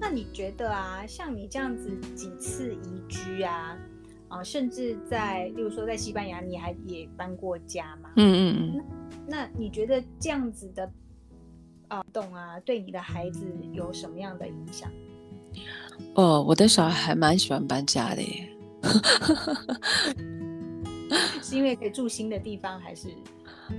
[0.00, 3.78] 那你觉得啊，像你这样子几次移居啊，
[4.28, 8.10] 啊，甚至在，例如说在西班牙，你还也搬过家嘛？
[8.16, 8.84] 嗯嗯嗯。
[9.30, 10.90] 那你觉得这样子的
[11.86, 14.90] 啊动啊，对你的孩子有什么样的影响？
[16.14, 18.48] 哦，我的小孩还蛮喜欢搬家的耶。
[21.40, 23.14] 是因为可以住新的地方，还是？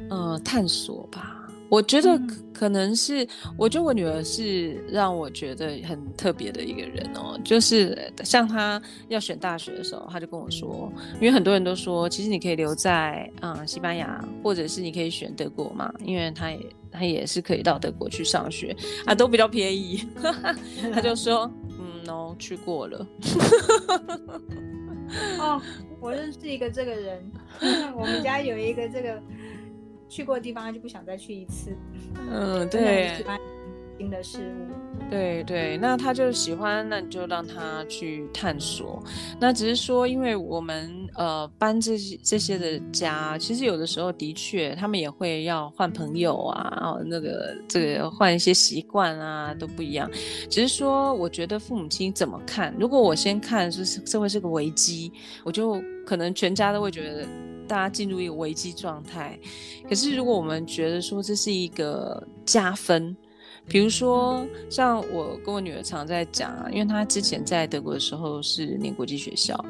[0.10, 1.46] 嗯，探索吧。
[1.72, 2.20] 我觉得
[2.54, 3.26] 可能是，
[3.58, 7.40] 我觉得我女儿是让我觉得很特别的一个人哦。
[7.46, 16.60] 就是像她要选大学的时候，她就跟我说，因为很多人都说，其实你可以留在嗯西班牙，或者是你可以选德国嘛，因为她也
[16.92, 20.06] 她也是可以到德国去上学啊，都比较便宜。
[20.94, 21.50] 她就说，
[21.80, 23.08] 嗯，no，去过了。
[25.40, 25.62] 哦，
[26.02, 27.32] 我认识一个这个人，
[27.96, 29.24] 我们家有一个这个。
[30.12, 31.74] 去过的地方，就不想再去一次。
[32.30, 33.40] 嗯，对，喜欢
[33.98, 34.91] 新的事物。
[35.12, 39.04] 对对，那他就喜欢，那你就让他去探索。
[39.42, 50.10] 那只是说，因为我们呃搬这些这些的家，其实有的时候的确，他们也会要换朋友啊，然后那个这个换一些习惯啊，都不一样。
[50.50, 52.74] 只是说，我觉得父母亲怎么看？
[52.80, 55.12] 如果我先看是社会是个危机，
[55.44, 57.28] 我就可能全家都会觉得。
[57.68, 59.40] 大家进入一个危机状态，
[59.88, 63.16] 可是如果我们觉得说这是一个加分，
[63.68, 69.64] 比如说像我跟我女儿常在讲啊，因为她之前在德国的时候是念国际学校，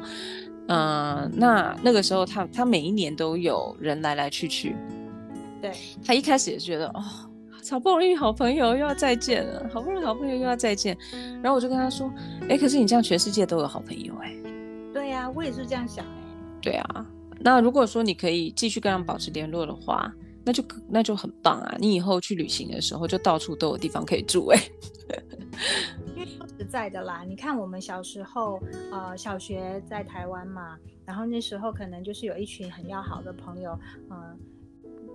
[0.68, 4.74] 嗯，那那个时候她她每一年都有人来来去去，
[5.60, 5.72] 对
[6.04, 7.04] 她一开始也觉得哦，
[7.70, 10.96] 好不容易好朋友又要再见了，好不容易好朋友又要再见，
[11.42, 12.12] 然后我就跟她说，
[12.48, 14.34] 哎，可是你这样全世界都有好朋友哎，
[14.92, 16.10] 对呀，我也是这样想哎，
[16.60, 17.06] 对啊。
[17.44, 20.12] 那如果说你可以继续跟他们保持联络的话，
[20.44, 21.76] 那就那就很棒啊！
[21.78, 24.58] 你以后去旅行的时候，就到处都有地方可以住哎。
[26.14, 33.78] 因为说实在的啦，你看我们小时候，呃，小学在台湾嘛，然后那时候可能就是有一群很要好的朋友，
[34.10, 34.38] 嗯。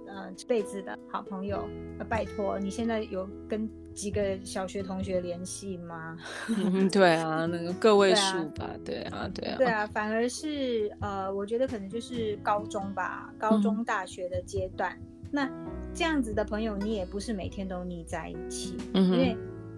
[0.10, 1.68] 嗯，这辈子的好朋友，
[2.10, 6.18] 拜托，你现在有跟几个小学同学联系吗？
[6.92, 14.98] 对啊，那个个位数吧，对啊，对啊，对啊，反而是呃，我觉得可能就是高中吧，高中大学的阶段，
[15.32, 15.50] 那
[15.94, 19.36] 这样子的朋友，你也不是每天都腻在一起，因为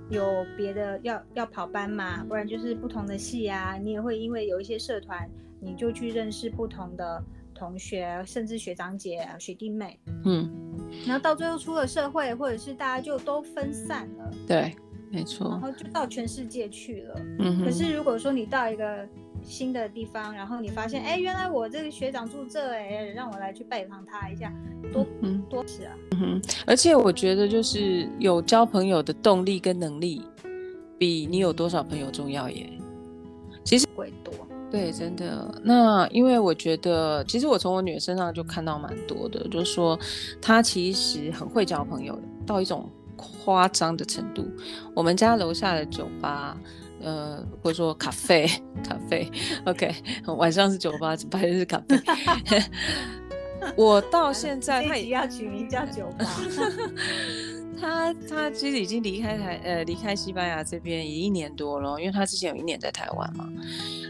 [0.09, 5.29] 有别的要要跑班嘛，不然就是不同的系啊，你也会因为有一些社团，
[5.59, 7.23] 你就去认识不同的。
[7.55, 10.49] 同学，甚至学长姐、学弟妹，嗯，
[11.05, 14.73] 然后到最后出了社会，或者是大家就都分散了，对，
[15.11, 17.15] 没错，然后就到全世界去了。
[17.39, 19.05] 嗯，可是如果说你到一个
[19.49, 24.53] 新的地方，然后你发现，哎，原来我这个学长住这，哎，让我来去拜访他一下，
[24.93, 25.93] 多嗯多是啊。
[26.11, 30.21] 嗯哼，而且我觉得就是有交朋友的动力跟能力，
[30.97, 32.69] 比你有多少朋友重要耶。
[33.65, 34.33] 其实会多。
[34.71, 35.51] 对，真的。
[35.63, 39.99] 那因为我觉得，其实我从我女儿身上就看到蛮多的，就是说
[40.39, 44.47] 她其实很会交朋友，到一种夸张的程度。
[44.93, 46.55] 我们家楼下的酒吧，
[47.01, 48.47] 呃，或者说咖啡，
[48.83, 49.29] 咖啡
[49.65, 49.93] ，OK，
[50.37, 51.97] 晚上是酒吧，白天是咖啡。
[53.75, 56.25] 我到现在，他也要取名叫酒吧。
[57.81, 63.47] 他他其实已经离开台呃离开西班牙这边已一年多了，因为他之前有一年在台湾嘛，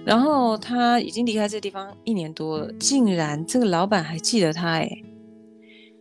[0.03, 4.89] 然后他已经离开这地方一年多了，竟然这个老板还记得他哎，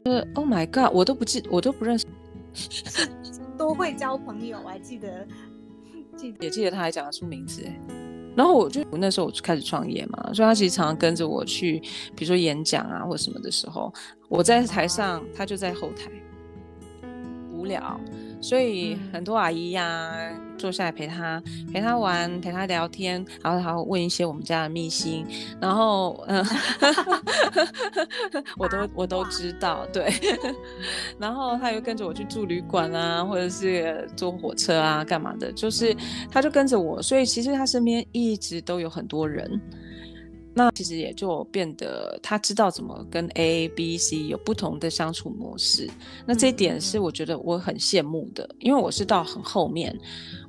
[0.04, 2.06] 呃 Oh my God，我都不记我都不认识，
[3.58, 5.26] 多会交朋友，我还记得
[6.40, 7.62] 也记得他还讲得出名字，
[8.36, 11.80] 然后我就我那时候我就开始创业嘛，所以他其实常常跟着我去，
[12.16, 13.92] 比如说演讲啊或什么的时候，
[14.28, 16.10] 我在台上，他就在后台。
[17.52, 18.00] 无聊，
[18.40, 20.12] 所以很多阿姨呀
[20.56, 25.24] 坐下来陪他陪他玩，陪他聊天，然后还会问一些我们家的秘辛，
[25.60, 26.44] 然后嗯，
[28.58, 30.12] 我都我都知道，对，
[31.18, 35.96] 然后他又跟着我去住旅馆啊，或者是坐火车啊，干嘛的，就是
[36.30, 39.60] 他就跟着我，所以其实他身边一直都有很多人。
[40.54, 45.88] 那其实也就变得他知道怎么跟 A、B、C 有不同的相处模式。
[46.26, 49.96] 那这一点是我觉得我很羡慕的，因为我是到很后面，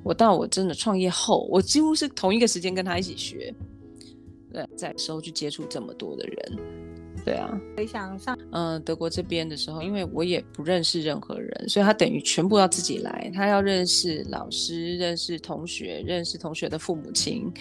[0.02, 3.54] 我到我真的创业后，我几乎是同一个时间跟他一起学，
[4.52, 6.89] 对，在时候去接触这么多的人。
[7.24, 13.30] 对啊，回想上，嗯，德国这边的时候，因为我也不认识任何人，所以他等于全部要自己来。
[13.34, 17.52] 他要认识老师，认识同学，认识同学的父母亲，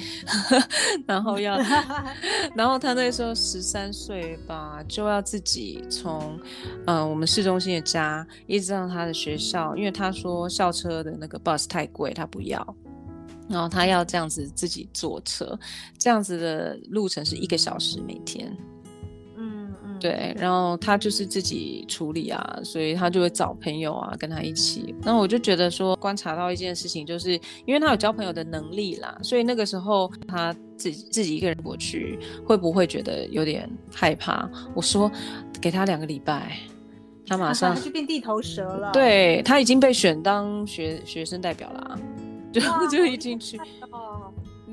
[1.06, 1.58] 然后要，
[2.56, 6.40] 然后他那时候十三岁吧，就要自己从，
[6.86, 12.76] 嗯，我们市中心的家一直到他的学校，因为他说校车的那个 bus 太贵，他不要，
[13.50, 15.58] 然后他要这样子自己坐车，
[15.98, 18.56] 这样子的路程是一个小时每天。
[20.00, 24.96] 对，然后他就是自己处理啊，所以他就会找朋友啊跟他一起。
[25.02, 27.34] 那我就觉得说，观察到一件事情，就是
[27.66, 34.50] 因为他有交朋友的能力啦，所以那个时候他自己自己一个人过去，会不会觉得有点害怕？
[34.74, 35.12] 我说
[35.62, 36.58] 给他两个礼拜，
[37.28, 38.92] 他马上就变地头蛇了。
[38.92, 42.00] 对他已经被选当学学生代表了，
[42.52, 43.60] 就 就已经去。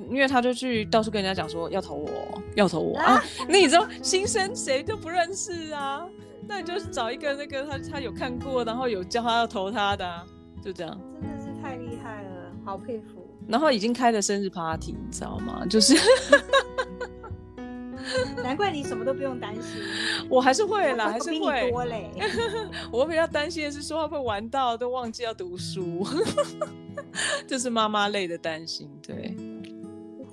[0.08, 3.22] 因为他就去到处跟人家讲说要投我，要投我啊！
[3.48, 6.06] 那你知道新生谁都不认识啊？
[6.48, 10.26] 那你就找一个那个他他有看过，然后有叫他要投他的，
[10.62, 10.98] 就这样。
[11.20, 13.26] 真的是太厉害了，好佩服。
[13.48, 15.64] 然后已经开了生日 party，你知道吗？
[15.68, 15.94] 就是，
[18.42, 19.82] 难怪你什么都不用担心。
[20.28, 22.10] 我还是会啦，还是会多嘞。
[22.92, 26.06] 我比较担心的是说话会玩到都忘记要读书，
[27.46, 29.36] 这是妈妈类的担心，对。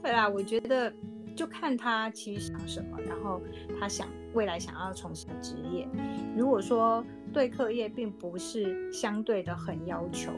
[0.03, 0.93] 对啦，我觉得
[1.35, 3.41] 就看他其实想什么，然后
[3.79, 5.87] 他想未来想要从事的职业。
[6.35, 10.31] 如果说对课业并不是相对的很要求，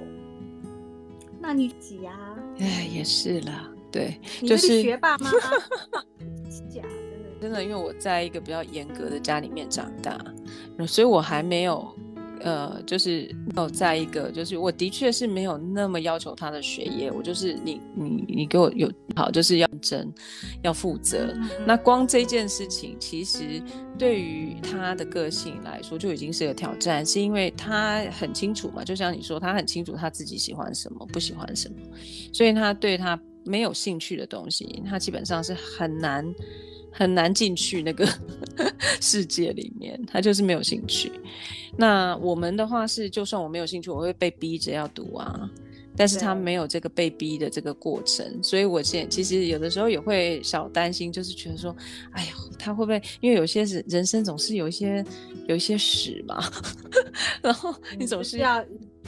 [1.40, 2.38] 那你挤呀？
[2.60, 5.32] 哎，也是啦，对，就是学霸吗？
[6.70, 10.18] 假的，真的，因为我在一个比较严格的家里面长大，
[10.88, 11.94] 所以我还没有。
[12.46, 20.08] 呃，就是有在一个，就是我的确是没有那么要求他的学业，我就是你你你给我有好，就是要真
[20.62, 21.36] 要负责。
[21.66, 23.60] 那光这件事情，其实
[23.98, 31.78] 对于他的个性来说就已经是个挑战，是因为他很清楚嘛，就像你说，他很清楚他自己喜欢什么，不喜欢什么，
[32.32, 36.24] 所以他对他没有兴趣的东西，他基本上是很难。
[36.98, 38.08] 很难进去那个
[39.02, 41.12] 世界里面，他就是没有兴趣。
[41.78, 45.50] 那我们的话是，就算我没有兴趣，我会被逼着要读啊。
[45.98, 51.74] 但是他没有这个被逼的这个过程，所以我现其实有的时候也会小担心，就是觉得说，
[52.12, 53.02] 哎呦，他会不会？
[53.22, 55.02] 因为有些是人生总是有一些
[55.48, 56.44] 有一些屎嘛，
[57.42, 58.62] 然后你总是要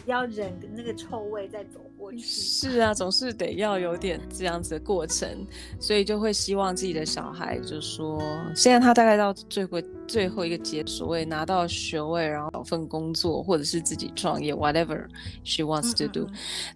[0.08, 2.20] 要忍那个臭味再走过去。
[2.20, 5.46] 是啊，总是得要有点这样子的过程，
[5.80, 8.20] 所以就会希望自己的小孩，就说
[8.56, 15.06] 现在他大概到最后最后一个阶，所谓拿到学位，然后找份工作，或者是自己创业，whatever
[15.44, 16.26] she wants to do。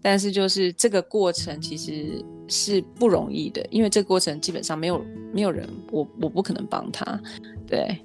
[0.02, 5.04] 但是就是这个过程其实是不容易的，因为这个过程基本上没有
[5.34, 7.20] 没有人，我我不可能帮他，
[7.66, 7.98] 对。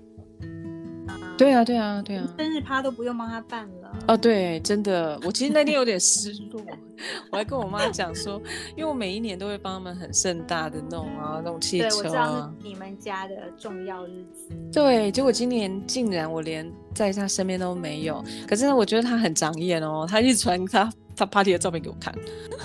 [1.36, 3.92] 对啊，对啊，对啊，生日趴都不用帮他办了。
[4.08, 6.62] 哦，对，真的，我其实那天有点失落，
[7.30, 8.40] 我还跟我妈讲说，
[8.76, 11.88] 因为我每一年都会帮他们很盛大的弄啊，弄气球啊。
[11.90, 14.48] 对，我知道是你们家的重要日子。
[14.72, 18.24] 对，结果今年竟然我连在他身边都没有。
[18.48, 20.90] 可是呢，我觉得他很长眼哦，他一直传他。
[21.16, 22.14] 他 party 的照片给我看，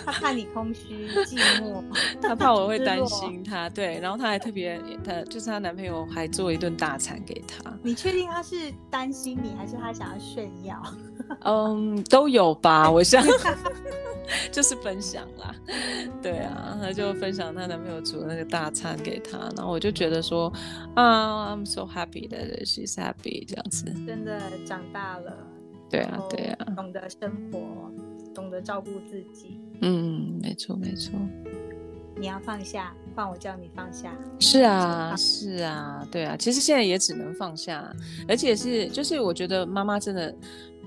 [0.06, 1.82] 他怕你空虚 寂寞，
[2.22, 7.72] 他怕我会担心他，对，然后他还特别，他就是她男朋友还做一顿大餐给他。
[7.82, 10.82] 你确定他是担心你，还是他想要炫耀？
[11.46, 13.24] 嗯，都有吧，我想
[14.52, 15.56] 就是分享啦。
[16.22, 20.52] 对啊，他就分享她男朋友煮的那个大餐给他，然后我就觉得说
[20.96, 23.86] 啊，I'm so happy that she's happy 这样子。
[24.06, 25.34] 真的长大了。
[25.90, 27.92] 对啊，对啊，懂得生活。
[28.34, 31.14] 懂得照顾自己，嗯，没错没错。
[32.18, 34.16] 你要放下，放我叫你放下。
[34.40, 36.36] 是啊，是啊，对啊。
[36.38, 37.92] 其实现在也只能放下，
[38.28, 40.34] 而且是就是我觉得妈妈真的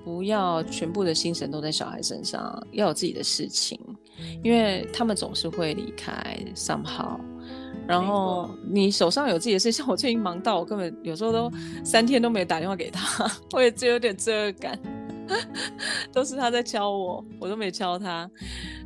[0.05, 3.79] 不要全部的心神都在小孩身上，要有自己的事情，
[4.45, 7.19] 因为他们总是会离开，somehow。
[7.87, 11.51] 然后你手上有自己的事，像我最近忙到我根本有时候都
[11.85, 14.79] 三天都没打电话给他， 我也就有点罪恶感。
[16.13, 18.31] 都是他在敲我，我都没敲他。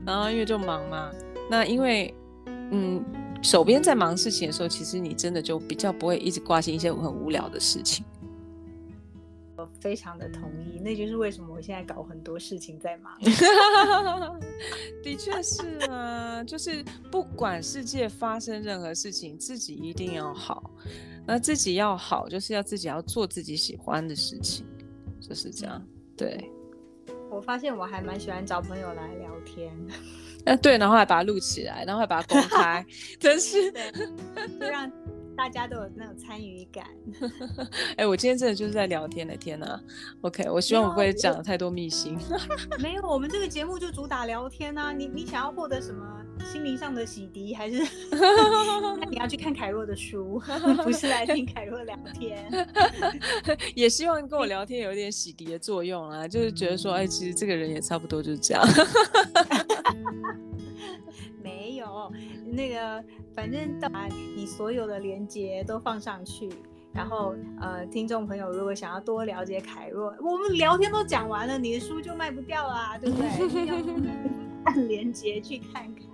[0.06, 1.10] 然后因为就忙嘛，
[1.50, 2.14] 那因为
[2.70, 3.04] 嗯，
[3.42, 8.04] 手边在忙事情的时候，其实你真的就比较不会一直挂心一些很无聊的事情。
[9.56, 13.12] 我非常的同意，那就是为什么我现在搞很多事情在忙。
[15.02, 20.70] 的确是啊，就是不管世界发生任何事情，自己一定要好。
[21.26, 24.64] 那自己要好，就是要自己要做自己喜欢的事情，
[25.20, 25.84] 就是这样。
[26.18, 26.50] 对，
[27.30, 29.72] 我发现我还蛮喜欢找朋友来聊天，
[30.44, 32.84] 哎，对，然后还把它录起来，然后还把它公开，
[33.20, 33.72] 真是，
[34.60, 34.90] 就让。
[35.38, 36.84] 大家都有那种参与感。
[37.96, 39.80] 哎，我今天真的就是在聊天的天哪。
[40.22, 42.18] OK，我希望我不会讲了太多秘辛。
[42.82, 44.92] 没有，我们这个节目就主打聊天啊。
[44.92, 46.04] 你你想要获得什么
[46.44, 47.78] 心灵上的洗涤，还是
[49.08, 50.42] 你要去看凯若的书，
[50.82, 52.50] 不是来听凯若聊天？
[53.76, 58.66] 也希望跟我聊天有点洗涤的作用啊，就是觉得说，哎，其实这个人也差不多就是这样。
[61.48, 62.12] 没有，
[62.46, 63.02] 那个
[63.34, 66.48] 反正把你所有的连接都放上去，
[66.92, 73.66] 然后呃，听众朋友如果想要多了解凯若，我们聊天都讲完了，你的书就卖不掉啦，对不对？
[73.66, 73.74] 要
[74.64, 76.07] 按连接去看看。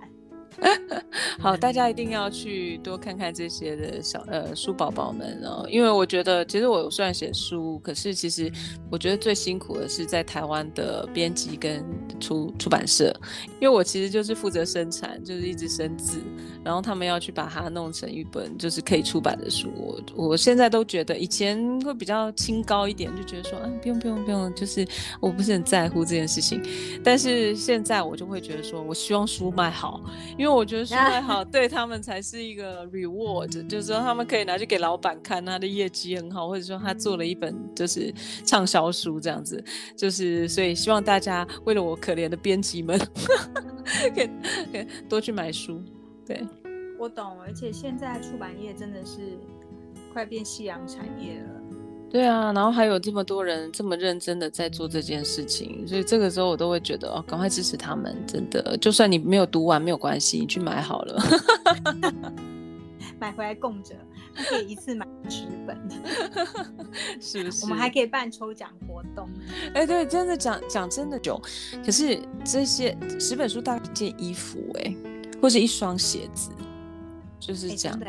[1.39, 8.51] 好，大家一定要去多看看这些的小呃书宝宝们哦，因为我觉得其实我虽然写书，可是其实
[8.89, 11.83] 我觉得最辛苦的是在台湾的编辑跟
[12.19, 13.13] 出出版社，
[13.59, 16.19] 因为我其实就是负责生产，就是一直生字，
[16.63, 19.69] 然后他们要去把它弄成一本就是可以出版的书。
[19.75, 19.99] 我
[20.29, 24.87] 我现在都觉得以前会比较清高一点，就觉得说啊不用不用不用，就是
[25.19, 26.61] 我不是很在乎这件事情，
[27.03, 30.01] 但是现在我就会觉得说我希望书卖好，
[30.37, 30.44] 因为。
[30.45, 38.13] 因为我觉得书卖好，对他们才是一个 reward，就是说他们可以拿去给老板看，他的业绩很好，或者说他做了一本就是
[38.45, 39.63] 畅销书这样子，
[39.97, 42.95] 就是所以希望大家为了我可怜的编辑们，
[45.09, 45.81] 多去买书。
[46.27, 46.45] 对，
[46.99, 49.39] 我懂，而且现在出版业真的是
[50.13, 51.64] 快变夕阳产业了。
[52.15, 61.21] 对啊，然后还有这么多人这么认真的在做这件事情，所以这个时候我都会觉得哦，赶快支持他们，真的，就算你没有读完没有关系，你去买好了，
[63.19, 63.93] 买回来供着，
[64.47, 65.77] 可以一次买十本，
[67.19, 67.65] 是不是？
[67.65, 69.27] 我们还可以办抽奖活动。
[69.73, 71.37] 哎，对，真的讲讲真的就，
[71.85, 74.95] 可是这些十本书大概一件衣服，哎，
[75.41, 76.49] 或者一双鞋子，
[77.41, 77.99] 就是这样。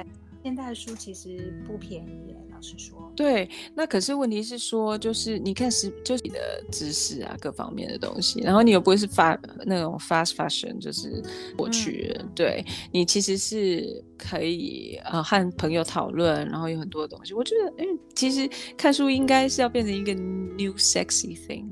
[0.45, 2.37] 现在的书其实不便宜。
[2.57, 6.39] 老实说，对，那可是问题是说，就是你看是就是你的
[6.73, 11.23] 知识啊，各方面的东西，然后你又不会是发那种 fast fashion，就是
[11.55, 17.35] 过去，对你其实是可以呃和朋友讨论，然后有很多东西。
[17.35, 21.67] 我觉得，嗯，其实看书应该是要变成一个 new sexy thing。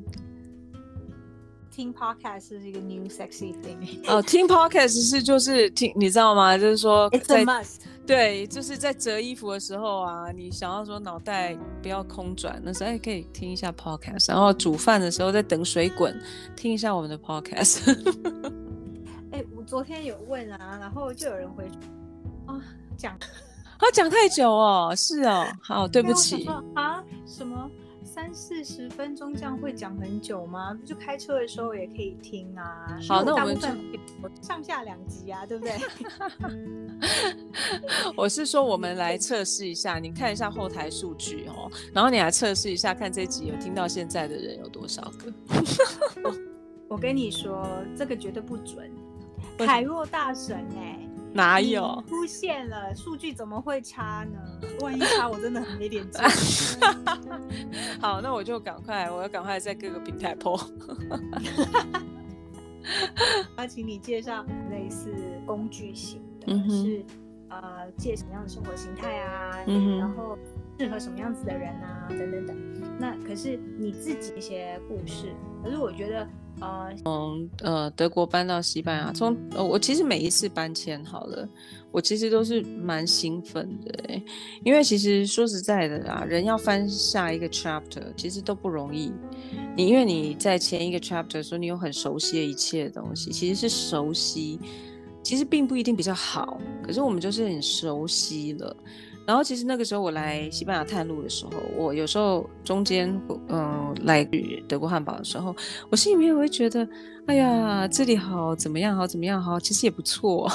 [1.74, 3.98] 听 podcast 是一个 new sexy thing。
[4.06, 6.56] 哦，听 podcast 是就是听，你知道吗？
[6.56, 7.80] 就是说，it's a must。
[8.06, 14.28] 对，就是在折衣服的时候啊，你想要说脑袋不要空转，那时候可以听一下 podcast。
[14.28, 16.16] 然后煮饭的时候在等水滚，
[16.54, 17.80] 听一下我们的 podcast。
[19.32, 21.68] 哎，我昨天有问啊，然后就有人回
[22.46, 22.62] 啊
[22.96, 27.68] 讲，啊讲太久哦，是哦，好，对不起啊，什么？
[28.14, 30.78] 三四十分钟这样会讲很久吗？
[30.86, 32.96] 就开车的时候也可以听啊。
[33.08, 33.58] 好，那我们
[34.40, 35.74] 上下两集啊，对不对？
[38.16, 45.32] 我是说，我们来测试一下，你看一下后台数据哦，然后你来测试一下，看这集有听到现在的人有多少个。
[46.86, 48.88] 我跟你说，这个绝对不准。
[49.58, 51.00] 凯若大神哎。
[51.34, 52.94] 哪有出现了？
[52.94, 54.38] 数据怎么会差呢？
[54.80, 56.24] 万一差，我真的很没脸见。
[58.00, 60.58] 好，那我就赶快，我要赶快在各个平台播。
[63.58, 65.12] 要请你介绍类似
[65.44, 67.04] 工具型的，是
[67.48, 69.58] 呃，借什么样的生活形态啊？
[69.66, 70.38] 然后
[70.78, 72.06] 适合什么样子的人啊？
[72.08, 72.56] 等等等。
[72.98, 76.26] 那可是你自己一些故事，可是我觉得。
[76.60, 81.48] 呃，从呃德国搬到西班牙，从呃我其实每一次搬迁好了，
[81.90, 84.22] 我其实都是蛮兴奋的，
[84.62, 89.12] 因为其实说实在的啊，人要翻下一个 chapter 其实都不容易。
[89.76, 94.60] 你因为你在前一个 chapter 时候，你有很熟悉的一切东西，其实是熟悉，
[95.24, 98.76] 其实并不一定比较好，可是我们就是很熟悉了。
[99.26, 103.08] 然后其实那个时候我来西班牙探路的时候，我有时候中间
[103.48, 104.22] 嗯来
[104.68, 105.56] 德国汉堡的时候，
[105.90, 106.86] 我心里面我会觉得，
[107.26, 110.50] 哎呀，这里好怎么样好怎么样好，其实也不错，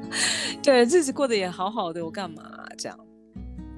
[0.62, 2.42] 对，日子过得也好好的，我干嘛
[2.76, 2.98] 这样？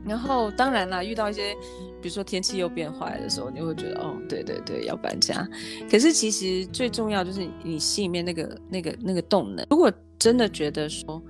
[0.05, 1.55] 然后当然啦，遇到一些
[2.01, 5.49] 比如说天气又变坏的时候，你会觉得哦，对对对，要搬家。
[5.89, 11.23] 可是其实最重要就是你心里面那个那个那个动能，如果真的觉得说。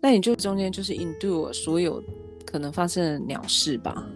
[0.00, 2.02] 那你就中间就是 endure 所有
[2.44, 4.06] 可能发生的鸟事吧，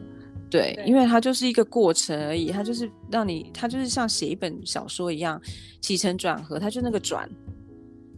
[0.49, 5.41] 对，因为它就是一个过程而已，它就是让你，它就是像写一本小说一样，
[5.81, 7.29] 起承转合，它就那个转，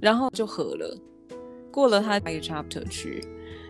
[0.00, 0.98] 然后就合了，
[1.70, 3.24] 过了它一个 chapter 去，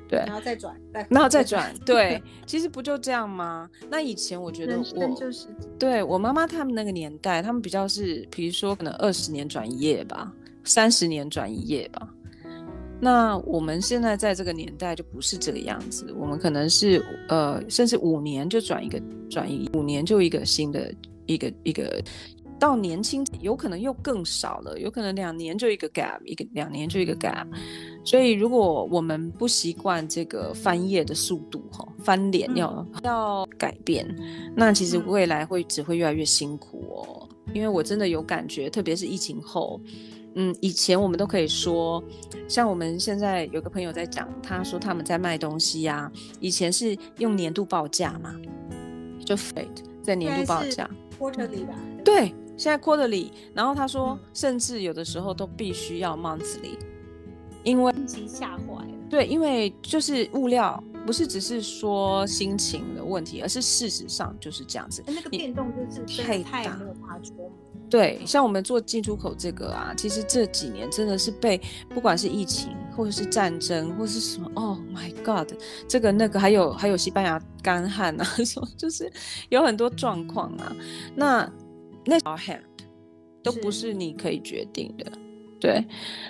[0.09, 0.74] 对，然后再转，
[1.09, 3.70] 然后再转，对， 其实不就这样吗？
[3.88, 5.47] 那以前我觉得我就是，
[5.78, 10.32] 对我妈妈他们那个年代，他们比较是，比如说可能二十年转一页吧，
[10.64, 12.09] 三十年转一页吧。
[13.05, 20.95] 那我们现在在这个年代就不是这个样子，我们可能是呃，甚至五年就转一个转移，五年就一个新的
[21.27, 22.01] 一个一个，
[22.61, 27.45] 到年轻有可能又更少了，有可能两年就一个 gap，一个两年就一个 gap。
[28.05, 34.07] 所以如果我们不习惯这个翻页的速度哈，翻脸要要改变，
[34.55, 37.29] 那其实未来会只会越来越辛苦哦。
[37.53, 39.81] 因为我真的有感觉，特别是疫情后。
[40.35, 42.03] 嗯，以前我们都可以说，
[42.49, 46.11] 像我们现在有个朋友在讲，他说他们在卖东西呀，
[46.41, 48.35] 以前是用年度报价嘛，
[49.24, 51.74] 就 fate 在年度报价，quarterly 吧？
[52.05, 56.78] 对，现在 quarterly，然后他说，甚至有的时候都必须要 monthly，
[57.62, 57.93] 因为
[58.26, 58.89] 吓坏了。
[59.11, 65.05] 对，因为就是物料不是只是说心情的问题，而是事实上就是这样子。
[65.07, 66.80] 那个变动就是太大。
[67.93, 75.53] 对，像我们做进出口这个啊，其实这几年真的是被不管是疫情，或者是战争，或者是什么，Oh my God，
[75.86, 79.12] 这个那个，还有还有西班牙干旱啊， 什么就是
[79.51, 80.74] 有很多状况啊。
[81.14, 81.53] 那
[82.07, 82.62] 那 hand
[83.43, 85.12] 都不是你可以决定的。
[85.61, 85.86] 对，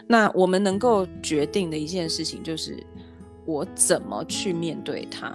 [0.09, 2.85] 那我们能够决定的一件事情就是
[3.47, 5.33] 我怎么去面对它。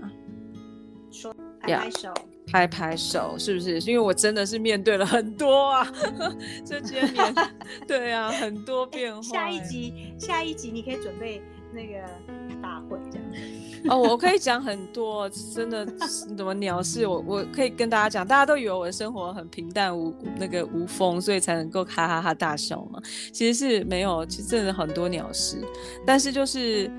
[1.09, 2.13] 说拍拍手。
[2.49, 3.79] 拍拍手，是不是？
[3.81, 5.85] 因为我真的是面对了很多啊，
[6.65, 7.35] 这些年，
[7.85, 9.21] 对啊，很多变化。
[9.21, 11.41] 下一集，下一集你可以准备
[11.73, 12.01] 那个
[12.61, 13.27] 大会这样。
[13.89, 15.85] 哦，我可以讲很多，真的
[16.37, 22.99] 怎么鸟事，我我可以跟大家讲，大家都以为我的生活很平淡无那个无风，所以才能够哈哈哈大笑嘛。
[23.31, 25.61] 其实是没有，其实真的很多鸟事，
[26.05, 26.89] 但是就是。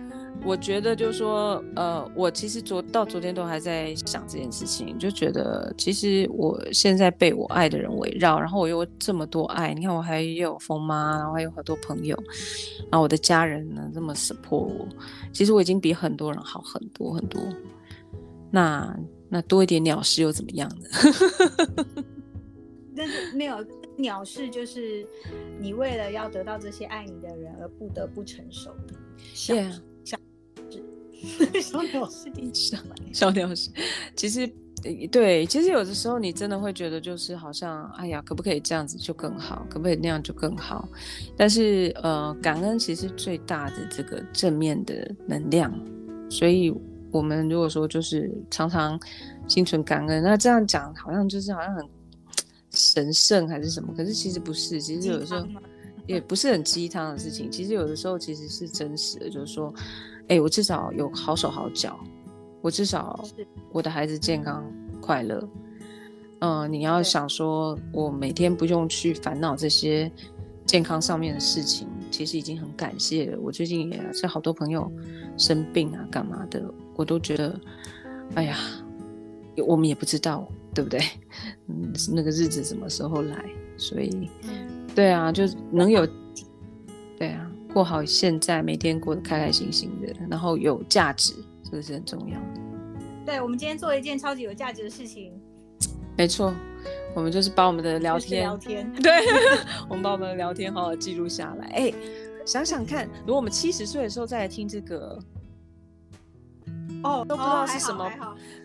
[0.44, 12.16] 我觉得就是说，呃，我其实昨到昨天都还在想这件事情，就觉得其实我现在被我爱的人围绕，然后我又这么多爱，你看我还有疯妈，然后还有很多朋友，
[12.90, 14.88] 然后我的家人呢这么 support 我，
[15.32, 17.42] 其实我已经比很多人好很多很多。
[18.50, 20.86] 那那多一点鸟事又怎么样呢？
[22.96, 23.62] 但是没有
[23.96, 25.06] 鸟事，就是
[25.60, 28.94] 你为了要得到这些爱你的人而不得不承受的。
[29.34, 29.70] 是。
[31.60, 32.94] 小鸟是第什么？
[33.12, 33.70] 小鸟是，
[34.14, 34.48] 其实
[35.10, 39.66] 对，其实有的时候你真的会觉得，就是好像，哎呀，可不可以这样子就更好？
[39.68, 40.88] 可不可以那样就更好？
[41.36, 45.72] 但是呃，感恩其实最大的这个正面的能量，
[46.30, 46.72] 所以
[47.10, 48.98] 我们如果说就是常常
[49.48, 51.84] 心存感恩，那这样讲好像就是好像很
[52.70, 53.92] 神圣还是什么？
[53.96, 55.44] 可是其实不是，其实有的时候
[56.06, 57.50] 也不是很鸡汤的事情。
[57.50, 59.74] 其实有的时候其实是真实的，就是说。
[60.28, 61.98] 哎，我至少有好手好脚，
[62.60, 63.24] 我至少
[63.72, 64.64] 我的孩子健康
[65.00, 65.48] 快乐。
[66.40, 70.10] 嗯，你要想说，我每天不用去烦恼这些
[70.66, 73.38] 健康上面的事情，其实已经很感谢了。
[73.40, 74.90] 我最近也是好多朋友
[75.36, 76.62] 生病啊，干嘛的，
[76.94, 77.58] 我都觉得，
[78.34, 78.56] 哎呀，
[79.66, 81.00] 我们也不知道，对不对？
[81.66, 83.44] 嗯，那个日子什么时候来？
[83.76, 84.28] 所以，
[84.94, 86.06] 对啊，就能有，
[87.18, 87.47] 对啊。
[87.72, 92.60] 过好现在，每天过得开开心心的，然后有价值，这个是很重要的。
[93.26, 95.32] 对，我们今天做了一件超级有价值的事情。
[96.16, 96.52] 没错，
[97.14, 99.12] 我们就是把我们的聊天，聊天， 对，
[99.88, 101.66] 我们把我们的聊天好好记录下来。
[101.66, 101.92] 哎，
[102.46, 105.18] 想想看，如果我们七十岁的时候再来听这个，
[107.04, 108.10] 哦，都不知道是什么，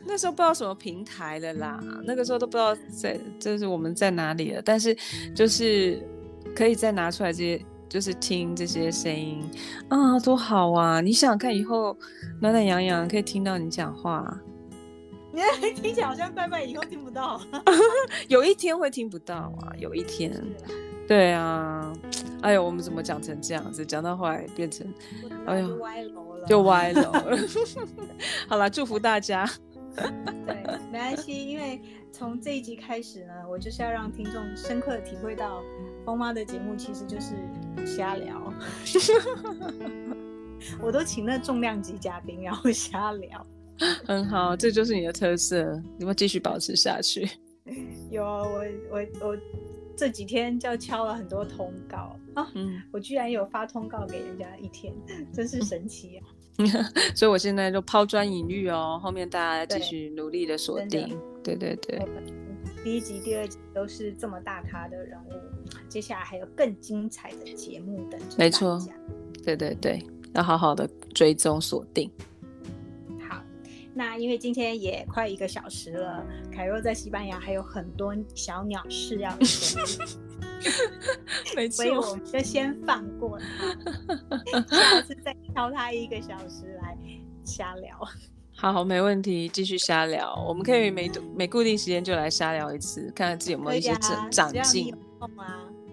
[0.08, 4.62] 那时候不知道什么平台了啦，那个时候都不知道在，就是我们在哪里了。
[4.64, 4.97] 但是
[5.36, 6.01] 就是
[6.56, 7.62] 可以再拿出来这些。
[7.94, 9.39] 就是听这些声音
[9.88, 11.00] 啊，多好啊！
[11.00, 11.96] 你想想看，以后
[12.41, 14.36] 暖暖洋洋可以听到你讲话，
[15.32, 15.39] 你
[15.80, 17.39] 听起来好像拜拜以后听不到，
[18.30, 20.34] 有一天会听不到啊，有一天，
[21.08, 21.94] 对啊，
[22.41, 23.86] 哎呦，我们怎么讲成这样子？
[23.86, 24.91] 讲到后来变成，
[25.46, 27.38] 哎呦，歪楼了，就歪楼 了。
[28.48, 29.48] 好了，祝福大家。
[29.96, 30.56] 对，
[30.91, 31.80] 没关系，因为
[32.24, 35.62] 从这一集开始呢，我就是要让听众深刻体会到，
[36.06, 37.36] 风妈的节目其实就是
[37.86, 38.42] 瞎聊。
[40.82, 43.46] 我都请了重量级嘉宾，然后瞎聊。
[44.08, 47.30] 很好，这就是你的特色，你会继续保持下去。
[48.10, 49.38] 有啊，我我我
[49.98, 54.94] 这几天就敲了很多通告啊，嗯，我居然有发通告给人家一天，
[55.34, 56.24] 真是神奇啊！
[57.14, 61.20] 所以，我现在就抛砖引玉哦，后面大家继续努力的锁定。
[61.44, 62.08] 对对对，
[62.84, 65.32] 第一集、第二集都是这么大咖的人物，
[65.89, 68.80] 接下来还有更精彩的节目等着没错，
[69.44, 70.02] 对对对，
[70.34, 72.10] 要好好的追踪锁定。
[73.30, 73.44] 好，
[73.94, 79.82] 那因为今天也快一个小时了，凯若在西班牙还有很多小鸟事要说。
[81.58, 86.98] 没错，所以我们就先放过他， 下次再挑他一个小时来
[87.44, 88.00] 瞎聊。
[88.56, 90.34] 好，没问题，继续瞎聊。
[90.47, 94.93] 我们可以每每固定时间就来瞎聊一次，看看自己有没有一些长长进。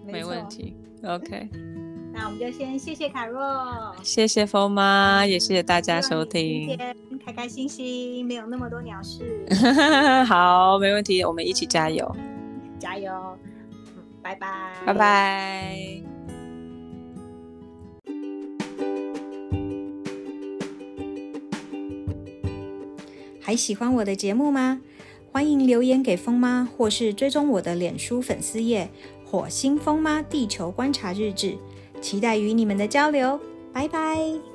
[0.05, 1.49] 没问题，OK。
[2.13, 6.77] 那我们就先谢谢卡若，谢谢风妈，也谢谢大家收听。
[7.25, 9.45] 开开心心，没有那么多鸟事。
[10.27, 12.15] 好，没问题，我们一起加油，
[12.79, 13.11] 加油。
[14.21, 16.30] 拜拜，拜拜。
[23.51, 24.79] 还喜欢我的节目吗？
[25.29, 28.89] 欢迎留言给风妈，或是追踪我的脸书粉丝页
[29.27, 31.57] “火星风妈地球观察日志”，
[31.99, 33.37] 期待与你们的交流。
[33.73, 34.50] 拜拜。